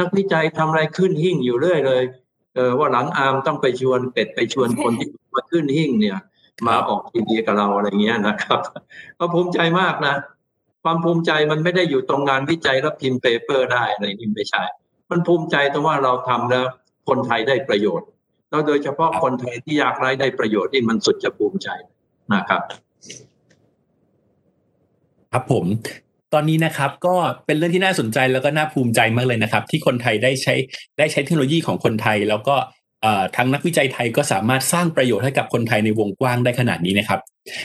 [0.00, 2.02] นักวิจัยทำอะไรขึ้นหิ้งอยู่เรื่อยเลย
[2.54, 6.18] เออว่าหลังอาร์มต้องไปชวนเป็ดไปชวนคนที่มาขึ้นหิ้งเนี่ย
[6.66, 8.60] มาออกทีวีกับเราอะไรเงี้ยนะครับ
[9.18, 10.14] ก็ภูมิใจมากนะ
[10.84, 14.62] ความภูมิใจมันไม่ได้อยู่ตรงงานวิจัยแล้วพิมพ์ paper ได้อะไรนี่ไม่ใช่
[15.14, 16.64] มันภูมิใจตรงว่าเราทำแล้ว
[17.08, 18.08] คนไทยได้ประโยชน์
[18.50, 21.68] แล้วโดยเฉพาะคนไทยที่ยากไร้ได้ประโยชน์นี่มันสุดจะภูมิใจ
[22.34, 22.62] นะครับ
[25.32, 25.64] ครับผม
[26.34, 30.54] ตอนนี้นะครับก็เป็นเรื่องที่น่าสนใจแล้วก็น่าภูมิใจมากเลยนะครับ ที่คนไทยได้ใช้
[30.98, 32.83] ได้ใช้เทคโนโลยีของคนไทย แล้วก็เอ่อ
[33.36, 37.20] ทางนักวิจัยไทยก็สามารถสร้างประโยชน์ให้กับคนไทยในวงกว้างได้ขนาดนี้นะครับ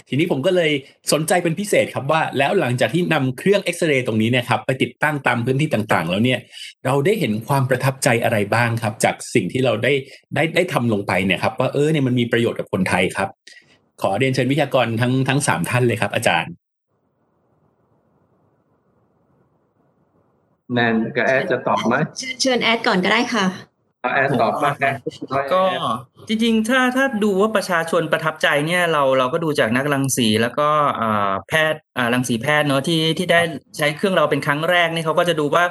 [0.08, 0.72] ทีนี้ผมก็เลย
[1.14, 6.40] สนใจเป็นพิเศษครับว่า แล้วหลังจากที่นำเครื่องเอ็กซเรย์ตรงนี้เนะครับไปติดตั้งตามพื้นที่ต่างๆ แล้วเนี่ย
[6.86, 9.94] เราได้เห็นความประทับใจอะไรบ้างครับ จากสิ่งที่เราได้
[10.36, 13.30] ได้ได้ทำลงไปเนี่ยครับว่าเออเนี่ยมันมีประโยชน์กับคนไทยครับ
[14.02, 16.52] ขอเรียนเชิญวิทยากรทั้งทั้งสามท่านเลยครับ อาจารย์
[20.74, 23.69] แนนกับแอดจะตอบไหมเชิญเชิญแอดก่อนก็ได้ค่ะเอา
[24.02, 24.98] แอดตอบมากแอด
[25.54, 25.62] ก็
[26.28, 30.70] จริงๆ ถ้าถ้าดูว่าประชาชนประทับใจเนี่ยเราเราก็ดูจากนักรังสีแล้วก็
[31.02, 33.42] อ่าแพทย์อ่ารังสีแพทย์เนอะที่ที่ได้
[33.78, 35.64] ใช้เครื่องเราเป็นครั้งแรกนี่เขาก็จะดูว่า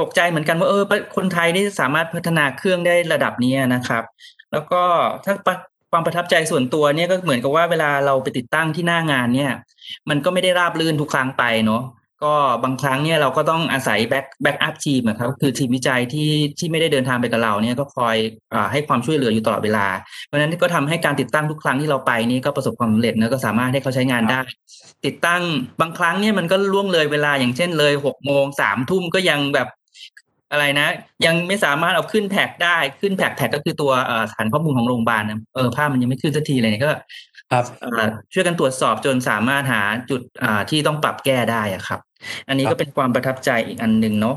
[0.00, 0.84] ตกใจเหมือนกันว่าเออ
[1.16, 4.04] คนไทยนี่สามารถพัฒนาเครื่องได้ระดับนี้นะครับ
[4.52, 4.82] แล้วก็
[5.24, 5.56] ถ้าประ
[5.90, 9.52] ความประทับใจส่วนตัวเนี่ยก็เหมือนกับว่าเวลาเราไปติดตั้งที่หน้างานเนี่ย
[10.08, 11.82] มันก็ไม่ได้ราบรื่นทุกครั้งไปเนาะ
[12.24, 19.86] ก็บางครั้งเนี่ยเราก็ต้องอาศัย back backup team ครับคือทีมวิจัยที่ที่ไม่ได้เดินทางไปกับเราเนี่ยก็คอยให้ความช่วยเหลืออยู่ตลอดเวลา
[20.26, 24.40] เพราะฉะนั้นก็ทำให้การติดตั้งทุกครั้งที่เราไปนี่ก็ประสบความสำเร็จนะก็สามารถให้เขาใช้งานได้
[25.06, 25.42] ติดตั้ง
[25.80, 29.68] บางครั้งเนี่ยมันก็ล่วงเลยเวลาอย่างเช่นเลยหกโมงสามทุ่มก็ยังแบบ
[30.52, 30.88] อะไรนะ
[31.26, 33.92] ยังไม่สามารถเอาขึ้นแท็กได้ขึ้นแท็กแท็กก็คือตัว
[34.32, 36.92] ฐานข้อมูลของโรงพยาบาลนะเออภาพมันยังไม่ขึ้นสักทีเลยก็
[37.52, 42.00] ครับอ่าช่วยกันตรวจสอบจนสามารถหาจุดอ่าที่ต้องปรับแก้ได้อะครับ
[42.48, 44.36] อันนี้ครัก็บเป็นความประทับใจอีกอันหนึ่งเนาะ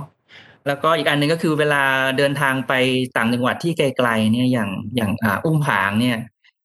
[0.68, 1.84] แล้วก็อีกอันหนึ่งก็คือเวลา
[2.18, 2.74] เดินทางไป
[3.18, 6.18] ต่างจังหวัดที่ไกลๆเนี่ยอย่างอย่างอ่าอุ้มผางเนี่ย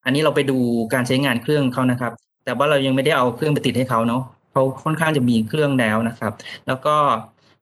[0.04, 0.58] อันนี้เราไปดู
[0.94, 2.12] การใช้งานเครื่องเขานะครับ
[2.44, 4.22] แต่ว่าเรายังไม่ได้เอาเครื่องไปติดให้เขาเนาะ
[4.52, 6.32] เขาค่อนข้างจะมีเครื่องแล้วนะครับ
[6.66, 6.94] แล้วก็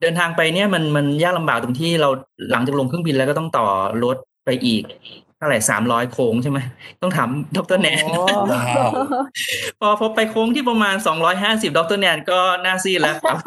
[0.01, 2.09] เดินทางไปเนี่ยมันมันยากลำบากตรงที่เรา
[2.51, 3.66] หลังจากลงเครื่องบินแล้วก็ต้องต่อ
[4.05, 4.82] รถไปอีก
[5.24, 6.59] เท่าไหร่สามร้อยโค้งใช่ไหม
[7.03, 8.23] ต้องถามดรแนนโอ้
[8.53, 8.91] ว้าว
[9.81, 13.39] พอพอไปโค้งที่ประมาณสองร้อยห้าสิบดรแนนก็น่าซีดแล้วครับ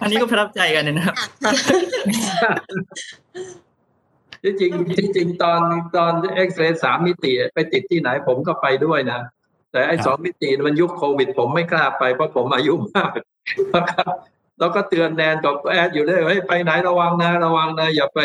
[0.00, 1.14] อันนี้ก็ประทับใจกันนะครับ
[4.42, 5.60] ที่จริงที่จริงตอน
[5.96, 9.20] ตอนเอ็กซเรย์สามมิติไปติดที่ไหนผมก็ไปด้วยนะ
[9.72, 13.10] แต่ไอ้ครับสองมิติมันยุคโควิด ผมไม่กล้าไปเพราะผมอายุมาก
[13.74, 14.12] นะครับ
[14.58, 18.20] แล้วก็เตือนแนนกับแอดอยู่เลยเฮ้ยไปไหนระวังนะระวังนะอย่าไป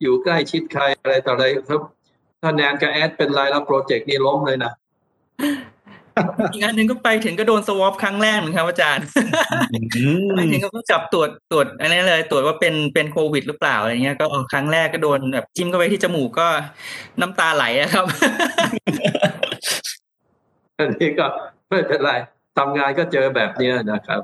[0.00, 1.80] อยู่ใกล้ชิดใครอะไรต่ออะไรครับ
[2.42, 4.72] ถ้าแนนกับแอดเป็นไรแล้ว project นี้ล้มเลยนะ
[6.52, 9.04] อีกอันหนึ่งก็ไปถึงก็โดน swab ครั้งแรกเหมือนกันครับอาจารย์
[9.96, 16.48] อืมไปถึงก็จับตรวจตรวจอันนี้เลยตรวจว่าเป็นเป็นโควิดหรือเปล่าอะไรเงี้ยก็ออกครั้งแรกก็โดนแบบจิ้มเข้าไปที่จมูกก็
[17.20, 18.04] น้ำตาไหลอะครับ
[20.78, 21.26] อันนี้ก็
[21.68, 22.12] ไม่เป็นไร
[22.58, 24.22] ทำงานก็เจอแบบเนี้ยนะครับ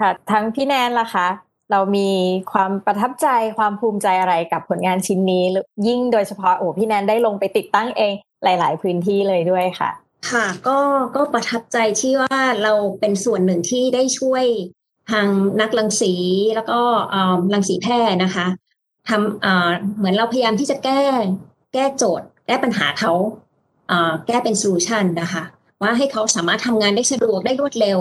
[0.00, 1.28] ค่ะทั้งพี่แนนล่ะคะ
[1.72, 2.10] เรามี
[2.52, 8.14] ความประทับใจความภูมิใจอะไรกับผลงานชิ้นนี้หรือยิ่งโดยเฉพาะโอ้พี่แนนได้ลงไปติดตั้งเอง
[8.44, 9.90] หลาย ๆ พื้นที่เลยด้วยค่ะ
[10.30, 10.78] ค่ะก็
[11.16, 14.44] ก็ประทับใจที่ว่าเราเป็นส่วนหนึ่งที่ได้ช่วย
[15.10, 15.26] ทาง
[15.60, 16.14] นักรังสี
[16.54, 18.46] แล้วก็เอ่อรังสีแพทย์นะคะ
[19.08, 21.02] ทำเหมือนเราพยายามที่จะแก้
[21.74, 23.12] แก้โจทย์แก้ปัญหาเขา
[24.26, 25.42] แก้เป็นโซลูชันนะคะ
[25.82, 27.98] ว่าให้เขาสามารถทำงานได้สะดวกได้รวดเร็ว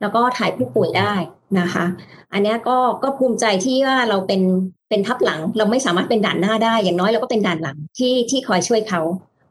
[0.00, 1.12] แล้วก็ถ่ายผู้ป่วยได้
[1.60, 1.84] นะคะ
[2.32, 4.42] อันนี้ก็ก็ภูมิใจที่ว่าเราเป็น
[4.88, 9.02] เป็นทับหลัง เราไม่สามารถเป็นด่านหน้าได้ อย่างน้อยเราก็เป็นด่านหลังที่ที่คอยช่วยเขา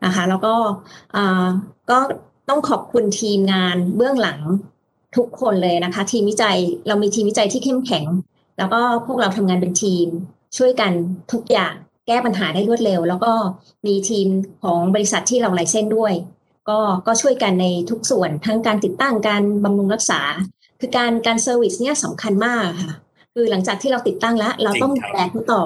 [0.06, 0.54] นะคะ แล้วก็
[1.16, 1.48] อ่า
[1.92, 2.00] ก็
[2.50, 4.40] ต้องขอบคุณทีมงานเบื้องหลัง
[5.16, 8.06] ทุกคนเลยนะคะ ทีมวิจัยเรามีทีมวิจัยที่เข้มแข็ง
[8.58, 10.08] แล้วก็พวกเราทำงานเป็นทีม
[10.58, 10.92] ช่วยกัน
[11.34, 11.74] ทุกอย่าง
[12.08, 13.34] แก้ปัญหาได้รวดเร็ว แล้วก็
[13.86, 14.28] มีทีม
[14.64, 16.14] ของบริษัทที่เราไลเส้นด้วย
[16.70, 20.22] ก็ก็ช่วยกันในทุกส่วนทั้งการติดตั้งการบำรุงรักษา
[20.80, 22.94] คือการการเซอร์วิสเนี่ยสำคัญมากค่ะ
[23.34, 25.64] คือหลังจากที่เราติดตั้งแล้ว เราต้องจริงครับดูแลเขาต่อ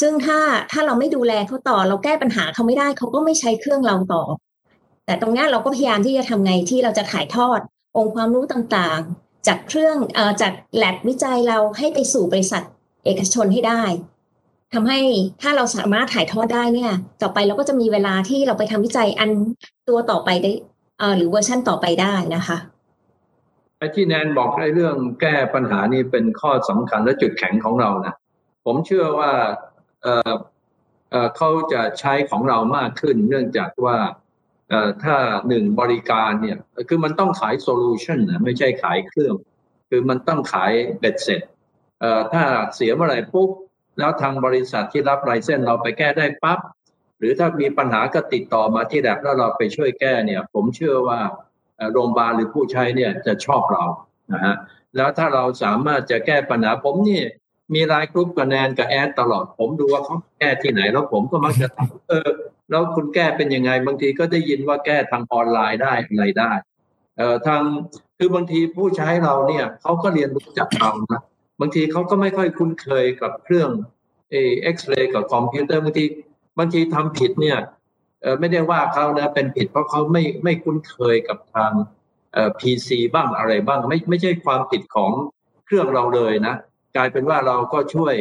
[0.00, 0.38] ซึ่งถ้า
[0.72, 4.22] ถ้าเราไม่ดูแลเขาต่อ เราแก้ปัญหาเขาไม่ได้เขาก็ไม่ใช้เครื่องเราต่อ
[5.06, 7.60] แต่ตรงเนี้ยเราก็พยายามที่จะทำไงที่เราจะถ่ายทอด
[7.96, 12.62] องค์ความรู้ต่างๆ จากเครื่องเอ่อจากแลบวิจัยเราให้ไปสู่บริษัท
[13.04, 13.82] เอกชนให้ได้
[14.74, 15.00] ทำให้
[15.42, 16.92] ถ้าเราสามารถถ่ายทอดได้เนี่ย
[17.22, 19.30] ต่อไปเราก็จะมีเวลาที่เราไปทำวิจัยอัน
[19.88, 20.52] ตัวต่อไปได้
[20.98, 22.58] เอ่อหรือเวอร์ชั่นต่อไปได้นะคะ
[23.78, 28.14] ไอ้ที่แนนบอกไอ้เรื่องแก้ปัญหานี่เป็นข้อสำคัญและจุดแข็งของเรานะ
[28.64, 29.32] ผมเชื่อว่า
[30.02, 30.32] เออ
[31.10, 33.96] เอเขาจะใช้ของเรามากขึ้น เนื่องจากว่า
[34.68, 35.16] เอ่อถ้า
[35.48, 36.58] หนึ่งบริการเนี่ย
[36.88, 39.34] คือมันต้องขายโซลูชันนะไม่ใช่ขายเครื่อง
[39.88, 41.42] คือมันต้องขายเบ็ดเสร็จ
[42.00, 42.42] เอ่อถ้า
[42.74, 43.50] เสียเมื่อไหร่ปุ๊บ
[44.00, 46.58] แล้วทางบริษัทที่รับไลเซนเราไปแก้ได้ปั๊บ
[47.18, 51.20] หรือถ้ามีปัญหาก็ติดต่อมาที่แลบแล้วเราไปช่วยแก้เนี่ย ผมเชื่อว่า
[51.92, 53.84] โรงพยาบาลหรือผู้ใช้เนี่ยจะชอบเรา
[54.32, 54.54] นะฮะ
[54.96, 57.22] แล้วถ้าเราสามารถจะแก้ปัญหาผมนี่
[57.74, 62.28] มี LINE group กับแนนกับแอดตลอด ผมดูว่าเขาแก้ที่ไหน แล้วผมก็มักจะถามเออ
[62.70, 66.52] แล้วคุณแก้เป็นยังไง บางทีก็ได้ยินว่าแก้ทางออนไลน์ได้อะไรได้
[67.16, 67.62] เอ่อทาง
[68.18, 71.20] คือบางทีผู้ใช้เราเนี่ยเขาก็เรียนรู้จากเรานะ
[71.60, 73.70] บางทีเขาก็ไม่ค่อยคุ้นเคยกับเครื่อง
[74.30, 76.04] เอ็กซเรย์กับคอมพิวเตอร์บางที
[76.58, 77.58] บางทีทำผิดเนี่ย
[78.40, 81.72] ไม่ได้ว่าเขานะเป็นผิดเพราะเขาไม่ไม่คุ้นเคยกับทาง
[82.32, 85.10] เอ่อพีซีบ้างอะไรบ้างไม่ไม่ใช่ความผิดของ
[85.66, 86.54] เครื่องเราเลยนะ
[86.96, 88.14] กลายเป็นว่าเราก็ช่วย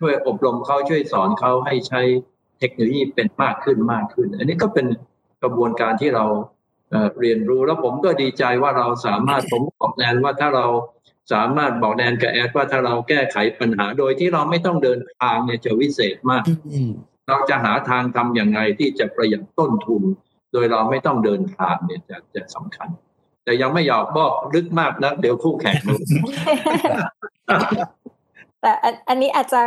[0.00, 2.02] ช่วยอบรมเขาช่วยสอนเขาให้ใช้
[2.58, 4.86] เทคโนโลยีเป็นมากขึ้นมากขึ้น อันนี้ก็เป็น
[5.42, 6.24] กระบวนการที่เรา
[6.90, 10.66] เเรียนรู้แล้วผมก็ดีใจว่าเราสามารถผมบอกแนนว่าถ้าเรา
[11.32, 16.44] สามารถบอกแนนกับแอดว่าถ้าเราแก้ไขปัญหาโดยที่เราไม่ต้องเดินทางเนี่ยจะวิเศษมาก
[17.28, 20.02] เราจะหาทางทำอย่างไรที่จะประหยัดต้นทุน
[20.52, 22.88] โดยเราไม่ต้องเดินทางเนี่ยจะจะสำคัญ
[23.44, 25.98] แต่ยังไม่อยากบอกลึกมากนะเดี๋ยวคู่แข่งรู้
[28.60, 29.62] แต่อันอันนี้อาจจะ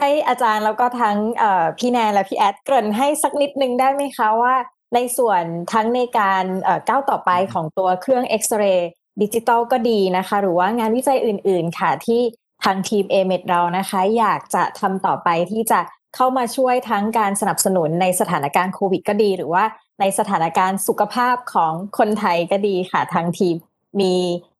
[0.00, 4.54] ให้อาจารย์แล้วก็ทั้งเอ่อพี่แนนและพี่แอดเกริ่นให้สักนิดนึงได้ไหมคะว่า
[4.94, 5.42] ในส่วน
[5.72, 8.90] ทั้งในการเอ่อก้าวต่อไปของตัวเครื่องเอ็กซเรย์
[9.20, 12.20] ดิจิตอลก็ดีนะคะ หรือว่างานวิจัยอื่น ๆ ค่ะ ที่
[12.64, 15.80] ทางทีม a m e d เรานะคะ อยากจะทำต่อไปที่จะ
[16.16, 19.64] เข้ามาช่วยทั้งการสนับสนุนในสถานการณ์โควิดก็ดี หรือว่า
[20.00, 23.54] ในสถานการณ์สุขภาพของคนไทยก็ดีค่ะ ทางทีม
[24.00, 24.14] มี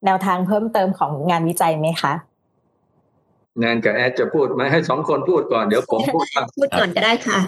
[0.05, 2.12] แนวทางเพิ่มเติมของงานวิจัยไหมคะ
[3.59, 7.38] แนนกับแอดจะพูดไหมให้สองคนพูดก่อนเดี๋ยวผมพูดตามพูดก่อนก็ได้ค่ะ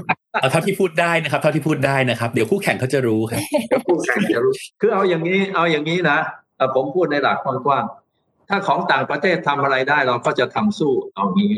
[0.40, 6.43] เอาเท่าที่พูดได้นะครับ เท่าที่พูดได้นะครับ เดี๋ยวคู่แข่งเขาจะรู้ครับเดี๋ยวคู่แข่งจะรู้ คือเอาอย่างนี้ เอาอย่างนี้นะเอ่อ
[6.74, 11.50] ผมพูดในหลักกว้างๆถ้าของต่างประเทศทำอะไรได้เราก็จะทำสู้เอางี้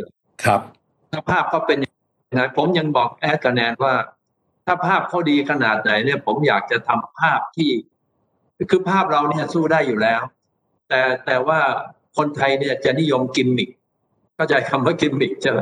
[0.45, 0.61] ครับ
[1.13, 1.89] ถ้าภาพเขาเป็นยั
[2.35, 3.95] งไงผมยังบอกแอดกับแนนว่า
[4.67, 7.71] ถ้าภาพเขาดีขนาดไหนเนี่ยผมอยากจะทำภาพที่
[8.71, 10.21] คือภาพเราเนี่ยสู้ได้อยู่แล้ว
[10.89, 11.61] แต่แต่ว่า
[12.17, 13.71] คนไทยเนี่ยจะนิยมกิมมิค
[14.35, 15.53] เข้าใจคำว่ากิมมิคจะ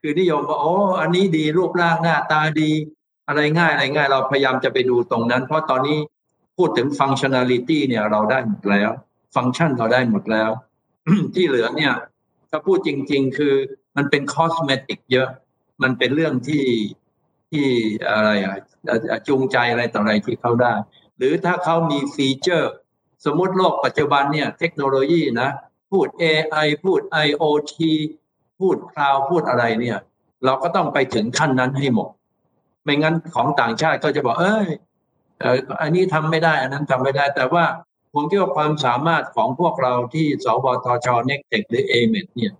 [0.00, 2.70] คือนิยมว่าโอ้อันนี้ดีรูปร่างหน้าตาดี
[3.28, 5.98] อะไรง่ายอะไรง่าย เราพยายามจะไปดูตรงนั้น เพราะตอนนี้
[6.56, 8.90] พูดถึงฟังชั่น a ลิตี้เนี่ยเราได้หมดแล้ว
[9.36, 10.50] ฟังก์ชันเราได้หมดแล้ว
[11.34, 11.94] ที่เหลือเนี่ย
[12.50, 13.54] ถ้าพูดจริง ๆ คือ
[13.96, 15.28] มันเป็น cosmetic เยอะ
[15.82, 16.64] มันเป็นเรื่องที่
[17.50, 17.66] ที่
[18.10, 18.56] อะไรอะ
[19.28, 20.74] จูงใจอะไรต่ออะไรที่เขาได้
[21.18, 22.72] หรือถ้าเขามี feature
[23.24, 25.50] สมมติโลกปัจจุบันเนี่ย เทคโนโลยีนะ
[25.90, 27.76] พูด AI พูด IoT
[28.58, 29.98] พูด cloud พูดอะไรเนี่ย
[30.44, 32.08] เราก็ต้องไปถึงขั้นนั้นให้หมด
[32.84, 34.68] ไม่งั้นของต่างชาติก็จะบอก เอ้ย
[35.42, 37.64] อ่ออันนี้ทำไม่ได้ อันนั้นทำไม่ได้ แต่ว่า
[38.14, 42.52] ผมคิดว่าความสามารถของพวกเราที่สวทช n e c t e c หรือ a m e d เนี่ย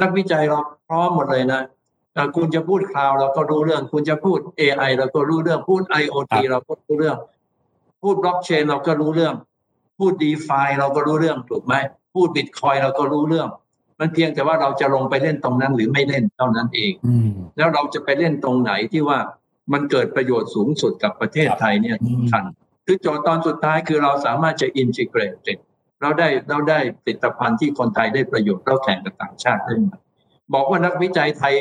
[0.00, 0.58] นักวิจัยเรา
[0.88, 1.62] พร้อมหมดเลยนะ
[2.14, 7.16] เอ่อคุณจะพูดคลาวเราก็รู้เรื่อง คุณจะพูด AI เราก็รู้เรื่องพูด IoT ครับเราก็รู้เรื่อง
[8.02, 9.34] พูดบล็อกเชนเราก็รู้เรื่อง
[9.98, 11.74] พูด d e f i เราก็รู้เรื่องถูกไหม
[12.14, 13.48] พูดบิตคอยเราก็รู้เรื่อง
[14.00, 19.18] มันเพียงแต่ว่าเราจะลงไปเล่นตรงนั้นหรือไม่เล่นเท่านั้นเองอืมแล้วเราจะไปเล่นตรงไหนที่ว่า
[19.72, 22.44] มันเกิดประโยชน์สูงสุดกับประเทศไทยเนี่ยอืมสำคัญ
[22.86, 25.34] คือโจทย์ตอนสุดท้ายคือเราสามารถจะ integrate
[26.00, 29.92] เราได้เราได้ผลิตภัณฑ์ที่คนไทยได้ประโยชน์เราแข่งกับต่างชาติได้ไหม
[30.54, 31.54] บอกว่านักวิจัยไทย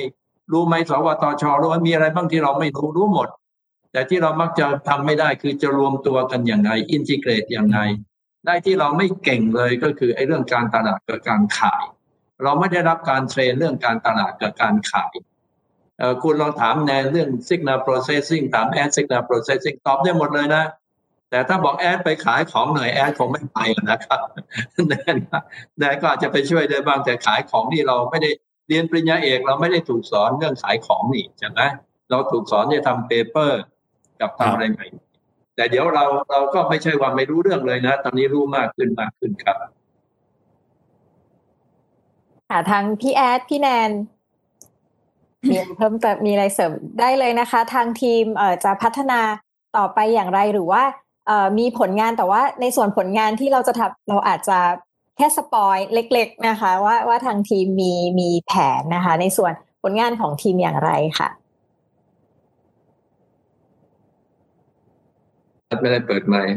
[0.52, 3.28] รู้ไหมสวทชรู้ว่ามีอะไรบ้างที่เราไม่รู้รู้หมด
[3.92, 7.80] แต่ที่เรามักจะทำไม่ได้คือจะรวมตัวกันอย่างไร integrate อย่างไร
[8.46, 11.84] ได้ที่เราไม่เก่งเลยก็คือไอ้เรื่องการตลาดกับการขาย
[12.44, 15.37] เราไม่ได้รับการ train เรื่องการตลาดกับการขายเอ่อ
[16.24, 20.64] คุณลองถามแนนเรื่อง signal processing ถามแอด signal processing ตอบได้หมดเลยนะ
[21.30, 24.20] แต่ถ้าบอกแอดไปขายของหน่อยแอดคงไม่ไปนะครับ
[24.88, 25.18] แนน
[25.80, 28.32] แนนก็อาจจะไปช่วยได้บ้างแต่ขายของนี่เราไม่ได้
[28.68, 31.62] เรียนปริญญาเอกเราไม่ได้ถูกสอนเรื่องขายของนี่ใช่ไหม
[32.10, 33.62] เราถูกสอนจะทำ paper
[34.22, 34.86] กับทำอะไรใหม่
[35.56, 39.58] แต่เดี๋ยวเราเราก็ไม่ใช่ว่าไม่รู้เรื่องเลยนะ ตอนนี้รู้มากขึ้นมากขึ้นครับ
[42.50, 43.92] ค่ะทางพี่แอดพี่แนน
[45.50, 48.24] มีอะไรเพิ่มเติมมีอะไรเสริมได้เลยนะคะ ทางทีม
[48.64, 49.20] จะพัฒนา
[49.78, 50.84] ต่อไปอย่างไรหรือว่า
[51.60, 54.60] มีผลงานแต่ว่าในส่วนผลงานที่เราจะทำเราอาจจะ
[55.18, 61.30] แค่ spoil เล็ก ๆ นะคะ ว่าว่าทางทีมมีมีแผนนะคะ ในส่วนผลงานของทีมอย่างไรค่ะ
[65.82, 66.54] ไม่ได้เปิดไมค์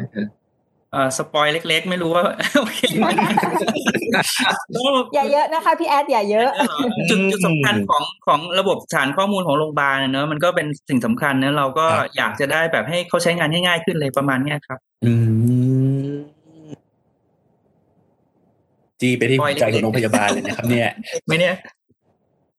[0.92, 2.22] เอ่อ spoil เล็ก ๆ ไม่รู้ว่า
[2.60, 3.06] โอเคไหม
[5.14, 6.48] อย่าเยอะนะคะพี่แอดอย่าเยอะ
[7.10, 15.12] จุดจุดสำคัญของของระบบฐานข้อมูลของโรงพยาบาลเนอะมันก็เป็นสิ่งสำคัญเนอะเราก็ครับอยากจะได้แบบให้เขาใช้งานง่ายๆขึ้นเลยประมาณเนี้ยครับ อื
[16.08, 16.12] ม
[19.00, 20.90] จีไปที่หัวใจของโรงพยาบาลเลยนะครับ เนี่ย
[21.26, 21.54] ไม่เนี่ย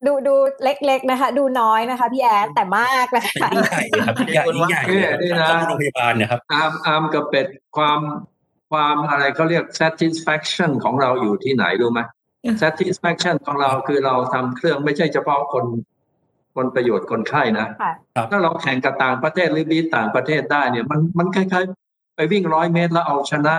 [0.08, 7.48] ดูดูเล็กๆนะคะ ดูน้อยนะคะ พี่แอดแต่มากนะคะยิ่งใหญ่ครับยิ่งใหญ่ยิ่งใหญ่เลยนี่นะข้อมูลโรงพยาบาลเนะครับอาร์มอาร์มกับเป็ด
[7.78, 8.00] ความ
[8.72, 12.00] ความอะไรเขาเรียก satisfaction ของเราอยู่ที่ไหนรู้ไหม
[12.64, 15.66] satisfaction ของเราคือเราทำเครื่องไม่ใช่เฉพาะคน
[16.56, 23.56] คนประโยชน์คนไข้นะค่ะครับถ้าเราแข่งกับต่างประเทศหรือบีต่างประเทศได้เนี่ย มันมันคล้ายๆ ไปวิ่งร้อยเมตรแล้วเอาชนะ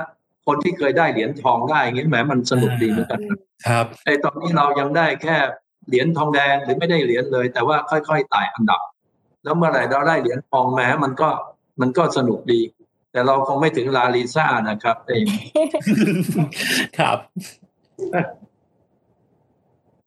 [0.46, 5.36] คนที่เคยได้เหรียญทองได้อย่างนี้แหมมันสนุกดีเหมือนกันนะครับไอ้ตอนนี้เรายังได้แค่
[5.88, 8.82] เหรียญทองแดงหรือไม่ได้เหรียญเลย แต่ว่าค่อยๆไต่อันดับ
[9.44, 11.28] แล้วเมื่อไหร่เราได้เหรียญทองแม้มันก็
[11.80, 12.60] มันก็สนุกดี
[13.12, 15.24] แต่เราคงไม่ถึงลาลิซ่านะครับเอง
[16.98, 17.18] ครับ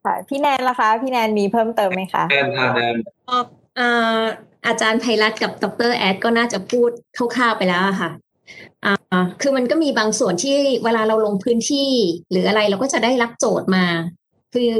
[0.05, 2.95] ค่ะพี่แนนล่ะคะ พี่แนนมีเพิ่มเติมไหมคะแอนอาแนน
[3.75, 3.87] เอ่
[4.19, 4.21] อ
[4.67, 8.11] อาจารย์ไพรัตน์กับดรแอดก็น่าจะพูดคร่าวๆไปแล้วอะค่ะ
[8.85, 11.91] อ่าคือมันก็มีบางส่วนที่เวลาเราลงพื้นที่
[12.31, 13.85] หรืออะไรเราก็จะได้รับโจทย์มา
[14.53, 14.73] คือ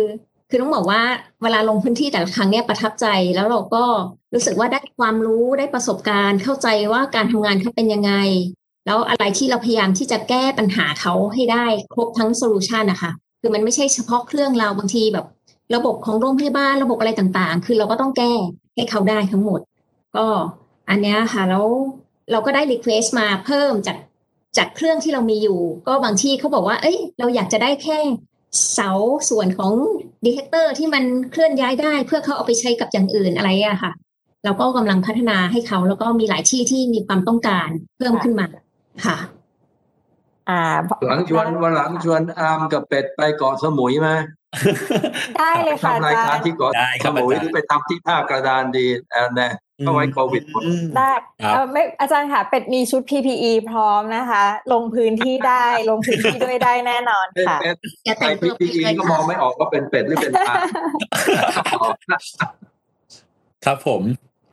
[0.49, 1.01] คือต้องบอกว่า
[1.43, 3.85] เวลาลงพื้นที่แต่ละครั้งเนี่ยประทับใจ แล้วเราก็
[4.33, 8.13] รู้สึกว่าได้ความรู้ได้ประสบการณ์เข้าใจว่าการทำงานเขาเป็นยังไง
[8.85, 15.25] แล้วอะไรที่เราพยายามที่จะแก้ปัญหาเขาให้ได้ครบทั้ง solution นะคะคือมันไม่ใช่เฉพาะเครื่องเราบางทีแบบ
[15.75, 18.33] ระบบของโรงพยาบาลระบบอะไรต่างๆ คือเราก็ต้องแก้
[18.75, 19.59] ให้เขาได้ทั้งหมด
[20.15, 20.25] ก็
[20.89, 21.65] อันนี้ค่ะแล้ว
[22.31, 23.97] เราก็ได้ request มาเพิ่มจาก
[24.57, 27.97] จากเครื่องที่เรามีอยู่ ก็บางที่เขาบอกว่า เอ้ย เราอยากจะได้แค่
[28.73, 28.91] เสา
[29.29, 29.73] ส่วนของ
[30.25, 33.91] detector ที่มันเคลื่อนย้ายได้ เพื่อเขาเอาไปใช้กับอย่างอื่นอะไรอะค่ะ
[34.45, 38.47] เราก็กำลังพัฒนาให้เขาแล้วก็มีหลายที่ที่มีความต้องการเพิ่มขึ้นมา
[39.05, 39.17] ค่ะ
[40.49, 40.61] อ่า
[41.05, 44.09] หลังชวนวันหลังชวนอาร์มกับเป็ดไปเกาะสมุยไหม
[45.37, 49.49] ได้เลยค่ะทำรายอาการจารย์ที่เกาะได้คสรับมุยอาจารย์หรือไปทำที่ท่ากระดานดีแอนแน่
[49.83, 50.61] เข้าไว้โควิดหมด
[50.97, 51.11] ได้
[51.43, 54.43] ครับเออไม่อาจารย์ค่ะ เป็ดมีชุด PPE พร้อมนะคะ
[54.73, 57.75] ลงพื้นที่ได้ลงพื้นที่ด้วยได้แน่นอนเป็ดค่ะเป็ด
[58.05, 60.53] อย่าใส่แต่งพีตัวพีผิดเลยก็มองค่ะไม่ออกว่าเป็นเป็ดหรือเป็นปลา
[63.65, 64.01] ครับผม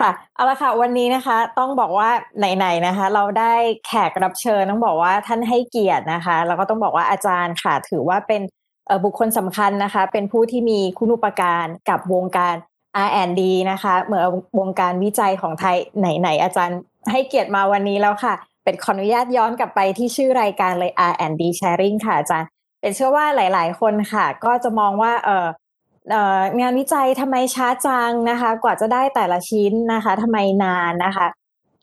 [0.00, 3.54] ค่ะเอาละค่ะวันนี้นะคะต้องบอกว่าไหนๆนะคะ เราได้
[3.86, 8.61] แขกรับเชิญต้องบอกว่าท่านให้เกียรตินะคะ แล้วก็ต้องบอกว่าอาจารย์ค่ะถือว่าเป็นเอ่อ
[9.04, 12.54] บุคคลสำคัญนะคะ เป็นผู้ที่มีคุณูปการกับวงการ
[13.06, 14.24] R&D นะคะเหมือน
[14.58, 16.78] วงการวิจัยของไทยไหนๆอาจารย์
[17.10, 22.48] ให้เกียรติมาวันนี้แล้วค่ะ เป็นขออนุญาตย้อนกลับไปที่ชื่อรายการเลย R&D Sharing ค่ะอาจารย์
[22.80, 25.46] เป็นเชื่อว่าหลาย ๆ คนค่ะ ก็จะมองว่าเออ
[26.10, 31.26] เอองานวิจัยทำไมช้าจังนะคะ กว่าจะได้แต่ละชิ้นนะคะทำไมนานนะคะ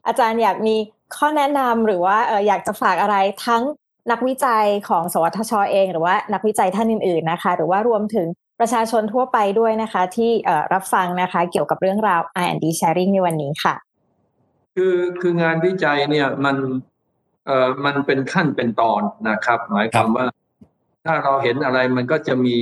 [0.07, 0.75] อาจารย์อยากมี
[1.15, 3.63] ข้อแนะนำหรือว่าอออยากจะฝากอะไรทั้ง
[4.11, 8.27] นักวิจัยของสวทชเอง หรือว่านักวิจัยท่านอื่นๆนะคะ หรือว่ารวมถึง
[8.59, 10.31] ประชาชนทั่วไปด้วยนะคะ ที่
[10.73, 13.75] รับฟังนะคะเกี่ยวกับเรื่องราว R&D sharing ในวันนี้ค่ะ
[14.75, 16.57] คือคืองานวิจัยเนี่ยมัน
[17.45, 20.25] เอ่อมันเป็นขั้นเป็นตอนนะครับ หมายความว่า
[21.05, 22.57] ถ้าเราเห็นอะไรมันก็จะมี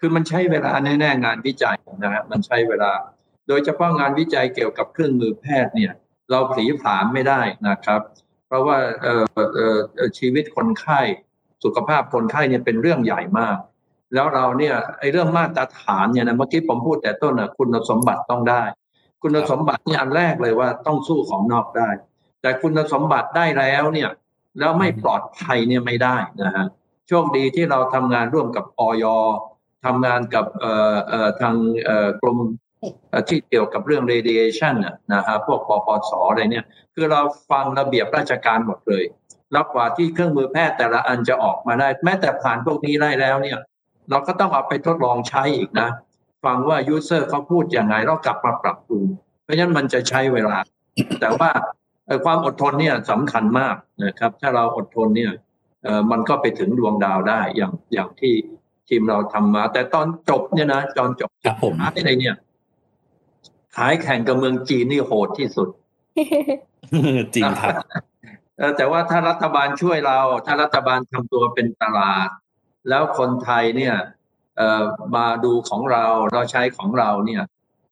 [0.00, 2.92] คือมันใช้เวลาแน่ๆงานวิจัยนะฮะมันใช้เวลา
[3.48, 5.92] โดยเฉพาะงานวิจัยเกี่ยวกับเครื่องมือแพทย์เนี่ย
[6.30, 8.00] เราผีผามไม่ได้นะครับ
[8.50, 9.24] เพราะว่าเอ่อ
[9.54, 9.68] เอ่
[10.06, 11.00] อชีวิตคนไข้
[11.64, 13.56] สุขภาพคนไข้เนี่ยเป็นเรื่องใหญ่มาก
[14.14, 18.62] แล้วเราเนี่ยไอ้เรื่องมาตรฐานเนี่ยนะเมื่อกี้ผมพูดแต่ต้นนะคุณสมบัติต้องได้
[19.22, 21.88] คุณสมบัติเนี่ยอันแรกเลยว่าต้องสู้ของนอกได้
[22.42, 24.10] แต่คุณสมบัติได้แล้วเนี่ย
[24.58, 26.66] แล้วไม่ปลอดภัยเนี่ยไม่ได้นะฮะ
[27.08, 29.04] โชคดีที่เราทำงานร่วมกับออย
[29.84, 32.38] ทำงานกับเอ่อเอ่อทางเอ่อกรม
[33.28, 36.64] ที่เกี่ยวกับเรื่อง radiation น่ะนะฮะพวกปปสอะไรเนี่ย
[36.94, 37.20] คือเรา
[37.50, 39.04] ฟังระเบียบราชการหมดเลย
[39.52, 43.58] แล้วกว่าที่เครื่องมือแพทย์แต่ละอันจะออกมาได้ แม้แต่ผ่านพวกนี้ได้แล้วเนี่ย
[44.10, 45.88] เราก็ต้องเอาไปทดลองใช้อีกนะ
[46.44, 49.04] ฟังว่ายูเซอร์เขาพูดยังไงแล้วกลับมาปรับปรุง
[49.44, 50.56] เพราะฉะนั้นมันจะใช้เวลา
[51.20, 51.50] แต่ว่า
[52.06, 55.32] เอ่อความอดทนเนี่ยสำคัญมากนะครับ ถ้าเราอดทนเนี่ย
[55.84, 58.34] เอ่อมันก็ไปถึงดวงดาวได้อย่างอย่างที่
[58.88, 62.36] ทีมเราทำมา แต่ตอนจบเนี่ยนะตอนจบครับผมท้ายเลยเนี่ย
[63.76, 65.68] ขายแข่งกับเมืองจีนนี่โหดที่สุด
[67.34, 67.74] จริงครับ
[68.58, 72.28] เออแต่ว่าถ้ารัฐบาลช่วยเรา ถ้ารัฐบาลทำตัวเป็นตลาด
[72.88, 73.96] แล้วคนไทยเนี่ย
[74.56, 74.82] เอ่อ
[75.16, 77.42] มาดูของเราเราใช้ของเราเนี่ย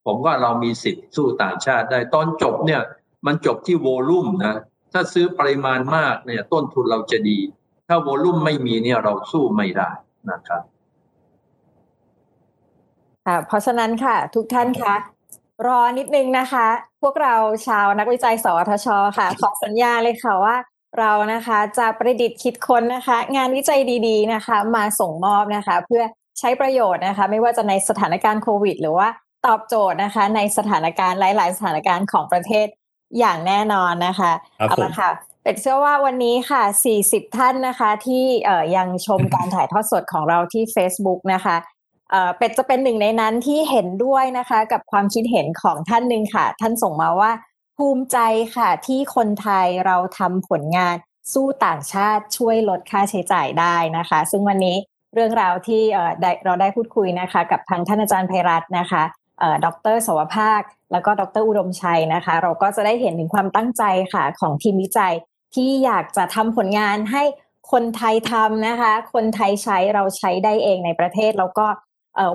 [0.07, 2.83] ผมว่าเรามีสิทธิ์สู้ต่างชาติได้ตอนจบเนี่ย
[3.27, 4.57] มันจบที่โวลุ่มนะ
[4.93, 7.39] ถ้าซื้อปริมาณมากเนี่ย ต้นทุนเราจะดี
[7.89, 9.91] ถ้าโวลุ่มไม่มีเนี่ยเราสู้ไม่ได้
[10.31, 10.63] นะครับ
[13.27, 14.95] ค่ะเพราะฉะนั้นค่ะ ทุกท่านคะ
[15.67, 16.67] รอนิดนึงนะคะ
[17.03, 17.35] พวกเรา
[17.67, 18.89] ชาวนักวิจัยสวทช
[19.19, 20.57] ค่ะ ขอสัญญาเลยค่ะว่า
[20.99, 26.03] เรานะคะจะประดิษฐ์คิดค้นนะคะ งานวิจัยดีๆนะคะ มาส่งมอบนะคะ เพื่อ
[26.39, 29.09] ใช้ประโยชน์นะคะ ไม่ว่าจะในสถานการณ์โควิด หรือว่า
[29.47, 32.67] ตอบโจทย์นะคะ ในสถานการณ์หลาย ๆ สถานการณ์ของประเทศ
[33.19, 34.33] อย่างแน่นอนนะคะ
[34.69, 35.11] เอาละค่ะ
[35.43, 36.63] เป็ดเชื่อว่าวันนี้ค่ะ
[37.01, 38.25] 40 ท่านนะคะ ที่
[38.77, 41.57] ยังชมการถ่ายทอดสดของเราที่ Facebook นะคะ
[42.37, 47.33] เป็ดจะเป็นหนึ่งในนั้นที่เห็นด้วยนะคะ กับความคิดเห็นของท่านหนึ่งค่ะ ท่านส่งมาว่า
[47.77, 48.19] ภูมิใจ
[48.57, 50.97] ค่ะที่คนไทยเราทำผลงาน
[51.33, 54.77] สู้ต่างชาติช่วยลดค่าใช้จ่ายได้นะคะ ซึ่งวันนี้
[55.15, 55.83] เรื่องราวที่
[56.45, 59.03] เราได้พูดคุยนะคะ กับทางท่านอาจารย์ไพรัตน์นะคะ
[59.65, 63.83] ดรสวภาค แล้วก็ดรอุดมชัยนะคะ เราก็จะได้เห็นถึงความตั้งใจ
[64.15, 65.15] ค่ะของทีมวิจัย
[65.55, 67.23] ที่อยากจะทำผลงานให้
[67.73, 71.67] คนไทยทำนะคะ คนไทยใช้เราใช้ได้เองในประเทศแล้วก็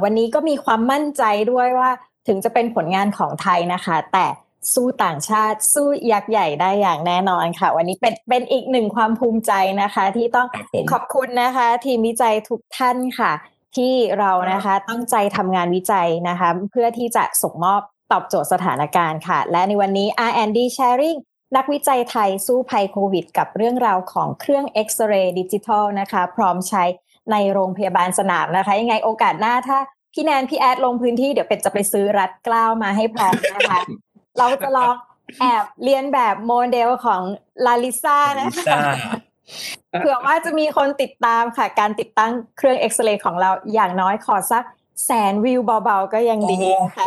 [0.03, 1.91] วันนี้ก็มีความมั่นใจด้วยว่า
[2.27, 4.27] ถึงจะเป็นผลงานของไทยนะคะ แต่
[4.73, 10.47] สู้ต่างชาติสู้ยักษ์ใหญ่ได้อย่างแน่นอนค่ะ วันนี้เป็นเป็นอีกหนึ่งความภูมิใจนะคะ ที่ต้อง
[10.91, 13.31] ขอบคุณนะคะ ทีมวิจัยทุกท่านค่ะ
[13.75, 17.81] ที่เรานะคะตั้งใจทำงานวิจัยนะคะ เพื่อที่จะส่งมอบ
[18.11, 21.19] ตอบโจทย์สถานการณ์ค่ะ และในวันนี้ R&D Sharing
[21.55, 26.83] นักวิจัยไทยสู้ภัยโควิด กับเรื่องราวของเครื่องเอ็กซเรย์ดิจิทัลนะคะ พร้อมใช้
[27.31, 29.77] ในโรงพยาบาลสนามนะคะ ยังไงโอกาสหน้าถ้า
[30.13, 33.79] พี่แนนพี่แอดลงพื้นที่เดี๋ยวเป็ดจะไปซื้อรัดกล้าวมาให้พร้อมนะคะ
[34.37, 34.93] เราจะลอง
[35.39, 37.21] แอบเรียนแบบโมเดลของ
[37.65, 38.79] ลาลิซ่านะคะ
[39.99, 44.65] เผื่อว่าจะมีคนติดตามค่ะ การติดตั้งเครื่องเอ็กซเรย์ของเราอย่างน้อยขอสัก
[45.05, 46.59] แสนวิวเบาๆก็ยังดี
[46.95, 47.05] ค่ะ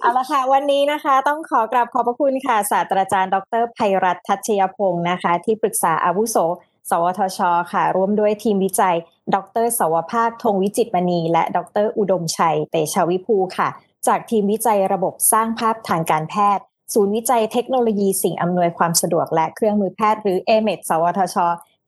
[0.00, 6.36] เอาละค่ะ วันนี้นะคะ ต้องขอกราบขอบพระคุณค่ะ ศาสตราจารย์ ดรไพรัตทัชยพงศ์นะคะ ที่ปรึกษาอาวุโส
[6.90, 7.40] สวทช
[7.72, 8.96] ค่ะ ร่วมด้วยทีมวิจัย
[9.34, 13.68] ดร สวภาค ธงวิจิตมณี และ ดร อุดมชัย เตชาวิภูค่ะ
[14.06, 16.64] จากทีมวิจัยระบบสร้างภาพทางการแพทย์
[16.94, 21.36] ศูนย์วิจัยเทคโนโลยีสิ่งอำนวยความสะดวกและเครื่องมือแพทย์หรือเอเมดสวทช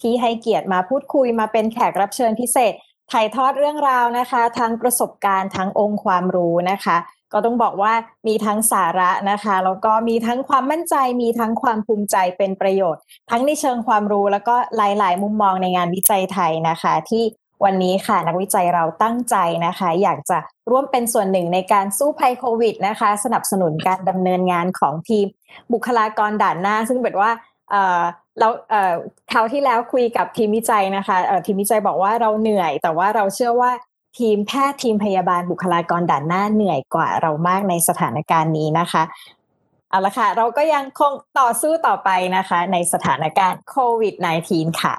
[0.02, 2.72] ที่ให้เกียรติมาพูดคุยมาเป็นแขกรับเชิญพิเศษ
[3.12, 6.96] ถ่ายทอดเรื่องราวนะคะ ทั้งประสบการณ์ทั้งองค์ความรู้นะคะ
[7.32, 7.92] ก็ต้องบอกว่า
[8.26, 17.24] มีทั้งสาระนะคะ แล้วก็มีทั้งความมั่นใจ มีทั้งความภูมิใจเป็นประโยชน์ ทั้งในเชิงความรู้แล้วก็หลาย ๆ มุมมองในงานวิจัยไทยนะคะ ที่
[17.64, 20.38] วันนี้ค่ะ นักวิจัยเราตั้งใจนะคะ อยากจะ
[20.70, 25.26] ร่วมเป็นส่วนหนึ่งในการสู้ภัยโควิดนะคะ สนับสนุนการดำเนินงานของทีม
[25.72, 27.30] บุคลากรด่านหน้า ซึ่งเป็นว่า
[28.38, 28.48] เรา
[29.32, 31.16] คราวที่แล้วคุยกับทีมวิจัยนะคะ
[31.46, 33.70] ทีมวิจัยบอกว่าเราเหนื่อย แต่ว่าเราเชื่อว่า
[34.18, 39.02] ทีมแพทย์ทีมพยาบาลบุคลากรด่านหน้าเหนื่อยกว่าเรามากในสถานการณ์นี้นะคะ
[39.90, 44.14] เอาละค่ะ เราก็ยังคงต่อสู้ต่อไปนะคะ ในสถานการณ์โควิด
[44.48, 44.94] -19 ค่ะ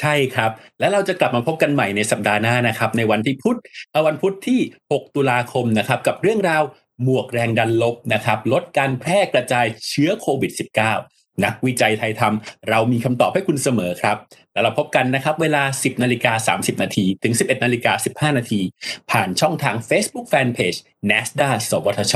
[0.00, 0.50] ใช่ครับ
[0.80, 3.58] และเราจะกลับมาพบกันใหม่ในสัปดาห์หน้านะครับ ในวันที่พุธ
[4.06, 4.60] วันพุธที่
[4.92, 6.62] 6 ตุลาคมนะครับ กับเรื่องราว
[7.02, 10.52] หมวกแรงดันลบนะครับ ลดการแพร่กระจายเชื้อโควิด
[10.98, 14.16] -19 นักวิจัยไทยทำเรามีคำตอบให้คุณเสมอครับ
[14.54, 17.92] แล้วเราพบกันนะครับเวลา 10นาฬิกา30 นาทีถึง 11นาฬิกา
[18.30, 18.60] 15 นาที
[19.10, 20.78] ผ่านช่องทาง Facebook Fanpage
[21.10, 22.14] NASDA สวทช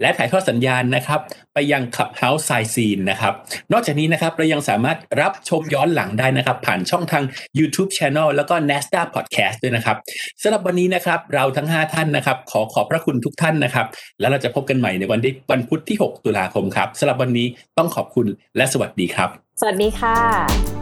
[0.00, 1.20] และถ่ายทอดสัญญาณนะครับ
[1.54, 3.32] ไปยัง Clubhouse ไซซีนนะครับ
[3.72, 7.24] นอกจากนี้นะครับเรายังสามารถรับชมย้อนหลังได้นะครับ ผ่านช่องทาง
[7.58, 9.96] YouTube Channel แล้วก็ NASDA Podcast ด้วยนะครับ
[10.42, 13.86] สำหรับวันนี้นะครับเราทั้ง 5 ท่านนะครับ ขอขอบพระคุณทุกท่านนะครับ
[14.20, 17.46] แล้วเราจะพบกันใหม่ในวันที่วันพุธที่ 6 ตุลาคมครับสำหรับวันนี้
[17.78, 18.26] ต้องขอบคุณ
[18.56, 19.28] และสวัสดีครับ
[19.60, 20.77] สวัสดีค่ะ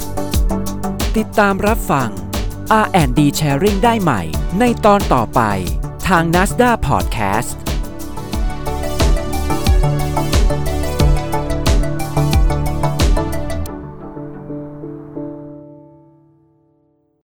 [1.16, 2.10] ติดตามรับฟัง
[2.84, 4.22] R&D Sharing ได้ใหม่
[4.60, 5.40] ในตอนต่อไป
[6.08, 7.56] ทาง NASDA Podcast